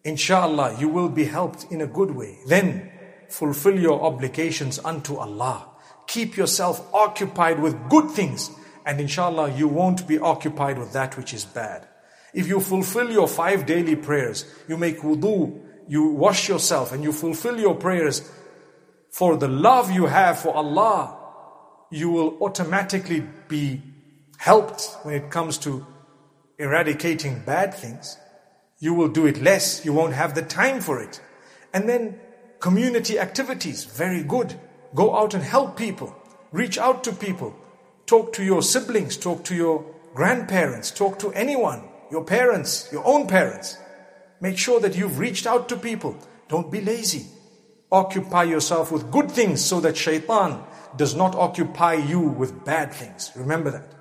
inshallah, 0.04 0.78
you 0.80 0.88
will 0.88 1.10
be 1.10 1.24
helped 1.24 1.64
in 1.70 1.82
a 1.82 1.86
good 1.86 2.12
way. 2.12 2.38
Then 2.46 2.92
fulfill 3.28 3.78
your 3.78 4.02
obligations 4.02 4.78
unto 4.84 5.16
Allah. 5.16 5.68
Keep 6.06 6.36
yourself 6.36 6.86
occupied 6.94 7.60
with 7.60 7.88
good 7.88 8.10
things, 8.10 8.50
and 8.84 9.00
inshallah, 9.00 9.56
you 9.56 9.68
won't 9.68 10.06
be 10.06 10.18
occupied 10.18 10.78
with 10.78 10.92
that 10.92 11.16
which 11.16 11.34
is 11.34 11.44
bad. 11.44 11.88
If 12.32 12.46
you 12.46 12.60
fulfill 12.60 13.10
your 13.10 13.28
five 13.28 13.66
daily 13.66 13.96
prayers, 13.96 14.44
you 14.68 14.76
make 14.76 15.00
wudu, 15.00 15.62
you 15.88 16.04
wash 16.10 16.48
yourself, 16.48 16.92
and 16.92 17.02
you 17.02 17.12
fulfill 17.12 17.58
your 17.58 17.74
prayers 17.74 18.30
for 19.10 19.36
the 19.36 19.48
love 19.48 19.90
you 19.90 20.06
have 20.06 20.38
for 20.38 20.54
Allah, 20.54 21.16
you 21.90 22.10
will 22.10 22.36
automatically 22.42 23.26
be 23.48 23.82
helped 24.36 24.90
when 25.02 25.14
it 25.14 25.30
comes 25.30 25.56
to 25.58 25.86
eradicating 26.58 27.42
bad 27.46 27.72
things. 27.72 28.18
You 28.78 28.92
will 28.92 29.08
do 29.08 29.26
it 29.26 29.40
less, 29.40 29.84
you 29.84 29.94
won't 29.94 30.12
have 30.12 30.34
the 30.34 30.42
time 30.42 30.80
for 30.80 31.02
it. 31.02 31.20
And 31.72 31.88
then 31.88 32.20
community 32.60 33.18
activities, 33.18 33.84
very 33.84 34.22
good. 34.22 34.54
Go 34.94 35.16
out 35.16 35.34
and 35.34 35.42
help 35.42 35.76
people, 35.76 36.14
reach 36.52 36.78
out 36.78 37.04
to 37.04 37.12
people, 37.12 37.54
talk 38.06 38.32
to 38.34 38.44
your 38.44 38.62
siblings, 38.62 39.16
talk 39.16 39.44
to 39.44 39.54
your 39.54 39.84
grandparents, 40.14 40.90
talk 40.90 41.18
to 41.18 41.32
anyone, 41.32 41.82
your 42.10 42.24
parents, 42.24 42.88
your 42.92 43.06
own 43.06 43.26
parents. 43.26 43.76
Make 44.40 44.58
sure 44.58 44.80
that 44.80 44.96
you've 44.96 45.18
reached 45.18 45.46
out 45.46 45.68
to 45.68 45.76
people. 45.76 46.16
Don't 46.48 46.70
be 46.70 46.80
lazy. 46.80 47.26
Occupy 47.90 48.44
yourself 48.44 48.90
with 48.90 49.10
good 49.10 49.30
things 49.30 49.64
so 49.64 49.80
that 49.80 49.96
shaitan 49.96 50.62
does 50.96 51.14
not 51.14 51.34
occupy 51.34 51.94
you 51.94 52.20
with 52.20 52.64
bad 52.64 52.92
things. 52.92 53.32
Remember 53.36 53.70
that. 53.70 53.92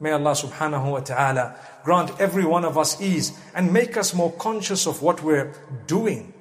May 0.00 0.12
Allah 0.12 0.32
subhanahu 0.32 0.92
wa 0.92 1.00
ta'ala 1.00 1.56
grant 1.82 2.20
every 2.20 2.44
one 2.44 2.64
of 2.64 2.78
us 2.78 3.00
ease 3.00 3.36
and 3.54 3.72
make 3.72 3.96
us 3.96 4.14
more 4.14 4.32
conscious 4.32 4.86
of 4.86 5.02
what 5.02 5.22
we're 5.22 5.52
doing. 5.86 6.32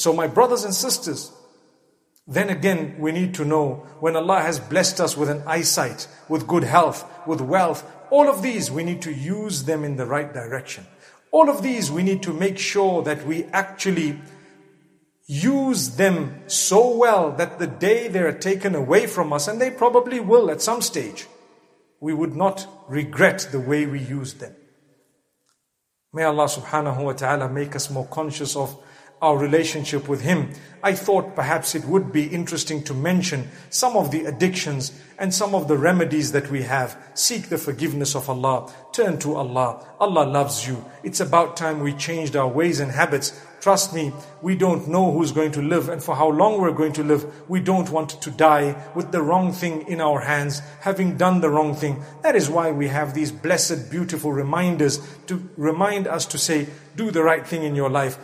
So 0.00 0.14
my 0.14 0.28
brothers 0.28 0.64
and 0.64 0.74
sisters, 0.74 1.30
then 2.26 2.48
again 2.48 2.96
we 2.98 3.12
need 3.12 3.34
to 3.34 3.44
know 3.44 3.86
when 4.00 4.16
Allah 4.16 4.40
has 4.40 4.58
blessed 4.58 4.98
us 4.98 5.14
with 5.14 5.28
an 5.28 5.42
eyesight, 5.46 6.08
with 6.26 6.46
good 6.46 6.64
health, 6.64 7.04
with 7.26 7.42
wealth, 7.42 7.84
all 8.10 8.26
of 8.30 8.40
these 8.40 8.70
we 8.70 8.82
need 8.82 9.02
to 9.02 9.12
use 9.12 9.64
them 9.64 9.84
in 9.84 9.96
the 9.96 10.06
right 10.06 10.32
direction. 10.32 10.86
All 11.32 11.50
of 11.50 11.62
these 11.62 11.92
we 11.92 12.02
need 12.02 12.22
to 12.22 12.32
make 12.32 12.56
sure 12.56 13.02
that 13.02 13.26
we 13.26 13.44
actually 13.52 14.18
use 15.26 15.96
them 15.96 16.44
so 16.46 16.96
well 16.96 17.32
that 17.32 17.58
the 17.58 17.66
day 17.66 18.08
they 18.08 18.20
are 18.20 18.32
taken 18.32 18.74
away 18.74 19.06
from 19.06 19.34
us, 19.34 19.48
and 19.48 19.60
they 19.60 19.70
probably 19.70 20.18
will 20.18 20.50
at 20.50 20.62
some 20.62 20.80
stage, 20.80 21.26
we 22.00 22.14
would 22.14 22.34
not 22.34 22.66
regret 22.88 23.48
the 23.52 23.60
way 23.60 23.84
we 23.84 24.00
used 24.00 24.40
them. 24.40 24.56
May 26.14 26.24
Allah 26.24 26.46
subhanahu 26.46 27.04
wa 27.04 27.12
ta'ala 27.12 27.50
make 27.50 27.76
us 27.76 27.90
more 27.90 28.06
conscious 28.06 28.56
of 28.56 28.82
our 29.22 29.36
relationship 29.36 30.08
with 30.08 30.22
Him, 30.22 30.50
I 30.82 30.94
thought 30.94 31.36
perhaps 31.36 31.74
it 31.74 31.84
would 31.84 32.10
be 32.10 32.26
interesting 32.26 32.82
to 32.84 32.94
mention 32.94 33.48
some 33.68 33.96
of 33.96 34.10
the 34.10 34.24
addictions 34.24 34.98
and 35.18 35.34
some 35.34 35.54
of 35.54 35.68
the 35.68 35.76
remedies 35.76 36.32
that 36.32 36.50
we 36.50 36.62
have. 36.62 36.96
Seek 37.14 37.48
the 37.48 37.58
forgiveness 37.58 38.16
of 38.16 38.30
Allah. 38.30 38.72
Turn 38.92 39.18
to 39.18 39.36
Allah. 39.36 39.86
Allah 40.00 40.24
loves 40.24 40.66
you. 40.66 40.82
It's 41.02 41.20
about 41.20 41.58
time 41.58 41.80
we 41.80 41.92
changed 41.92 42.34
our 42.34 42.48
ways 42.48 42.80
and 42.80 42.90
habits. 42.90 43.38
Trust 43.60 43.92
me, 43.92 44.10
we 44.40 44.56
don't 44.56 44.88
know 44.88 45.12
who's 45.12 45.32
going 45.32 45.52
to 45.52 45.60
live 45.60 45.90
and 45.90 46.02
for 46.02 46.16
how 46.16 46.30
long 46.30 46.58
we're 46.58 46.72
going 46.72 46.94
to 46.94 47.04
live. 47.04 47.26
We 47.46 47.60
don't 47.60 47.90
want 47.90 48.22
to 48.22 48.30
die 48.30 48.74
with 48.94 49.12
the 49.12 49.20
wrong 49.20 49.52
thing 49.52 49.86
in 49.86 50.00
our 50.00 50.20
hands, 50.20 50.62
having 50.80 51.18
done 51.18 51.42
the 51.42 51.50
wrong 51.50 51.74
thing. 51.74 52.02
That 52.22 52.36
is 52.36 52.48
why 52.48 52.70
we 52.70 52.88
have 52.88 53.12
these 53.12 53.30
blessed, 53.30 53.90
beautiful 53.90 54.32
reminders 54.32 54.98
to 55.26 55.46
remind 55.58 56.06
us 56.06 56.24
to 56.26 56.38
say, 56.38 56.68
do 56.96 57.10
the 57.10 57.22
right 57.22 57.46
thing 57.46 57.62
in 57.62 57.74
your 57.74 57.90
life. 57.90 58.18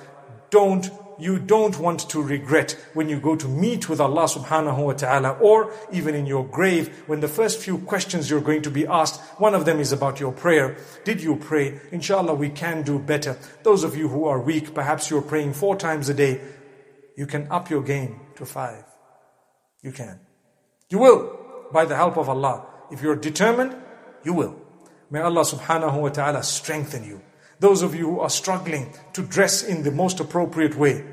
Don't 0.51 0.91
you 1.19 1.39
don't 1.39 1.79
want 1.79 2.01
to 2.11 2.23
regret 2.23 2.77
when 2.95 3.09
you 3.09 3.19
go 3.19 3.37
to 3.37 3.49
meet 3.49 3.89
with 3.89 4.01
Allah 4.01 4.25
subhanahu 4.25 4.85
wa 4.85 4.93
ta'ala 4.93 5.33
or 5.41 5.73
even 5.93 6.15
in 6.15 6.27
your 6.27 6.45
grave 6.45 7.05
when 7.07 7.21
the 7.21 7.29
first 7.29 7.59
few 7.59 7.79
questions 7.79 8.29
you're 8.29 8.41
going 8.41 8.63
to 8.63 8.71
be 8.71 8.87
asked, 8.87 9.21
one 9.41 9.55
of 9.55 9.65
them 9.65 9.81
is 9.81 9.93
about 9.93 10.21
your 10.21 10.33
prayer. 10.33 10.77
Did 11.05 11.23
you 11.23 11.37
pray? 11.37 11.81
Inshallah, 11.91 12.35
we 12.35 12.51
can 12.51 12.83
do 12.83 12.99
better. 12.99 13.39
Those 13.63 13.85
of 13.85 13.97
you 13.97 14.09
who 14.09 14.27
are 14.27 14.41
weak, 14.41 14.75
perhaps 14.75 15.09
you're 15.11 15.23
praying 15.23 15.55
four 15.55 15.77
times 15.77 16.09
a 16.09 16.15
day, 16.15 16.41
you 17.17 17.27
can 17.27 17.51
up 17.51 17.71
your 17.71 17.83
game 17.83 18.21
to 18.37 18.45
five. 18.45 18.85
You 19.83 19.93
can. 19.93 20.21
You 20.91 20.99
will, 20.99 21.39
by 21.73 21.87
the 21.87 21.97
help 21.97 22.19
of 22.19 22.29
Allah. 22.29 22.67
If 22.91 23.03
you're 23.03 23.17
determined, 23.17 23.75
you 24.23 24.35
will. 24.35 24.61
May 25.11 25.21
Allah 25.21 25.43
subhanahu 25.43 26.01
wa 26.01 26.09
ta'ala 26.11 26.43
strengthen 26.43 27.05
you. 27.05 27.23
Those 27.59 27.83
of 27.83 27.95
you 27.95 28.11
who 28.11 28.21
are 28.21 28.31
struggling 28.31 28.93
to 29.15 29.23
dress 29.23 29.63
in 29.63 29.83
the 29.83 29.91
most 29.91 30.21
appropriate 30.21 30.77
way, 30.77 31.05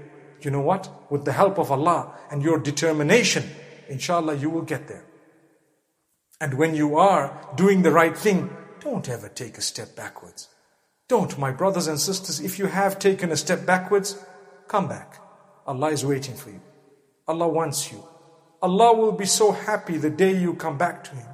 you 0.41 0.51
know 0.51 0.61
what? 0.61 0.89
With 1.09 1.25
the 1.25 1.31
help 1.31 1.57
of 1.57 1.71
Allah 1.71 2.13
and 2.29 2.43
your 2.43 2.59
determination, 2.59 3.49
inshallah, 3.87 4.35
you 4.35 4.49
will 4.49 4.63
get 4.63 4.87
there. 4.87 5.05
And 6.41 6.55
when 6.55 6.75
you 6.75 6.97
are 6.97 7.49
doing 7.55 7.81
the 7.81 7.91
right 7.91 8.17
thing, 8.17 8.49
don't 8.81 9.07
ever 9.07 9.29
take 9.29 9.57
a 9.57 9.61
step 9.61 9.95
backwards. 9.95 10.49
Don't, 11.07 11.37
my 11.37 11.51
brothers 11.51 11.87
and 11.87 11.99
sisters, 11.99 12.41
if 12.41 12.59
you 12.59 12.65
have 12.65 12.99
taken 12.99 13.31
a 13.31 13.37
step 13.37 13.65
backwards, 13.65 14.17
come 14.67 14.89
back. 14.89 15.19
Allah 15.65 15.91
is 15.91 16.05
waiting 16.05 16.35
for 16.35 16.49
you. 16.49 16.61
Allah 17.27 17.47
wants 17.47 17.91
you. 17.91 18.03
Allah 18.61 18.93
will 18.97 19.11
be 19.13 19.25
so 19.25 19.51
happy 19.51 19.97
the 19.97 20.09
day 20.09 20.37
you 20.37 20.53
come 20.53 20.77
back 20.77 21.03
to 21.05 21.11
Him. 21.11 21.27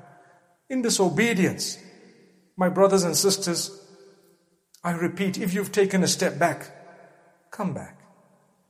In 0.69 0.81
this 0.81 0.99
obedience, 0.99 1.77
my 2.57 2.69
brothers 2.69 3.03
and 3.03 3.15
sisters, 3.15 3.78
I 4.82 4.92
repeat, 4.92 5.38
if 5.38 5.54
you've 5.54 5.72
taken 5.72 6.02
a 6.02 6.08
step 6.08 6.38
back, 6.38 6.70
come 7.50 7.72
back. 7.72 8.00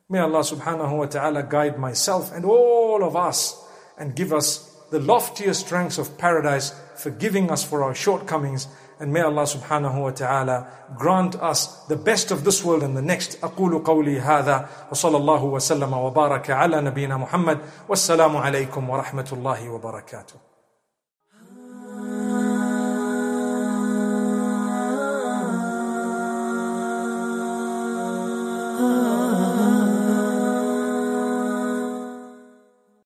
May 0.08 0.20
Allah 0.20 0.40
subhanahu 0.40 0.98
wa 0.98 1.06
ta'ala 1.06 1.42
guide 1.42 1.78
myself 1.78 2.30
and 2.32 2.44
all 2.44 3.02
of 3.02 3.16
us 3.16 3.60
and 3.98 4.14
give 4.14 4.32
us 4.32 4.70
the 4.90 5.00
loftiest 5.00 5.72
ranks 5.72 5.98
of 5.98 6.18
paradise, 6.18 6.72
forgiving 6.94 7.50
us 7.50 7.64
for 7.64 7.82
our 7.82 7.94
shortcomings. 7.94 8.68
And 9.00 9.12
may 9.12 9.22
Allah 9.22 9.42
subhanahu 9.42 10.02
wa 10.02 10.10
ta'ala 10.10 10.68
grant 10.96 11.34
us 11.36 11.66
the 11.86 11.96
best 11.96 12.30
of 12.30 12.44
this 12.44 12.64
world 12.64 12.84
and 12.84 12.96
the 12.96 13.02
next. 13.02 13.40
أقول 13.40 13.82
قولي 13.82 14.20
هذا 14.20 14.68
وصلى 14.90 15.16
الله 15.16 15.44
وسلم 15.44 15.92
وبارك 15.92 16.50
على 16.50 16.80
نبينا 16.80 17.16
محمد 17.16 17.58
والسلام 17.88 18.36
عليكم 18.36 18.90
ورحمة 18.90 19.28
الله 19.32 19.68
وبركاته 19.68 20.47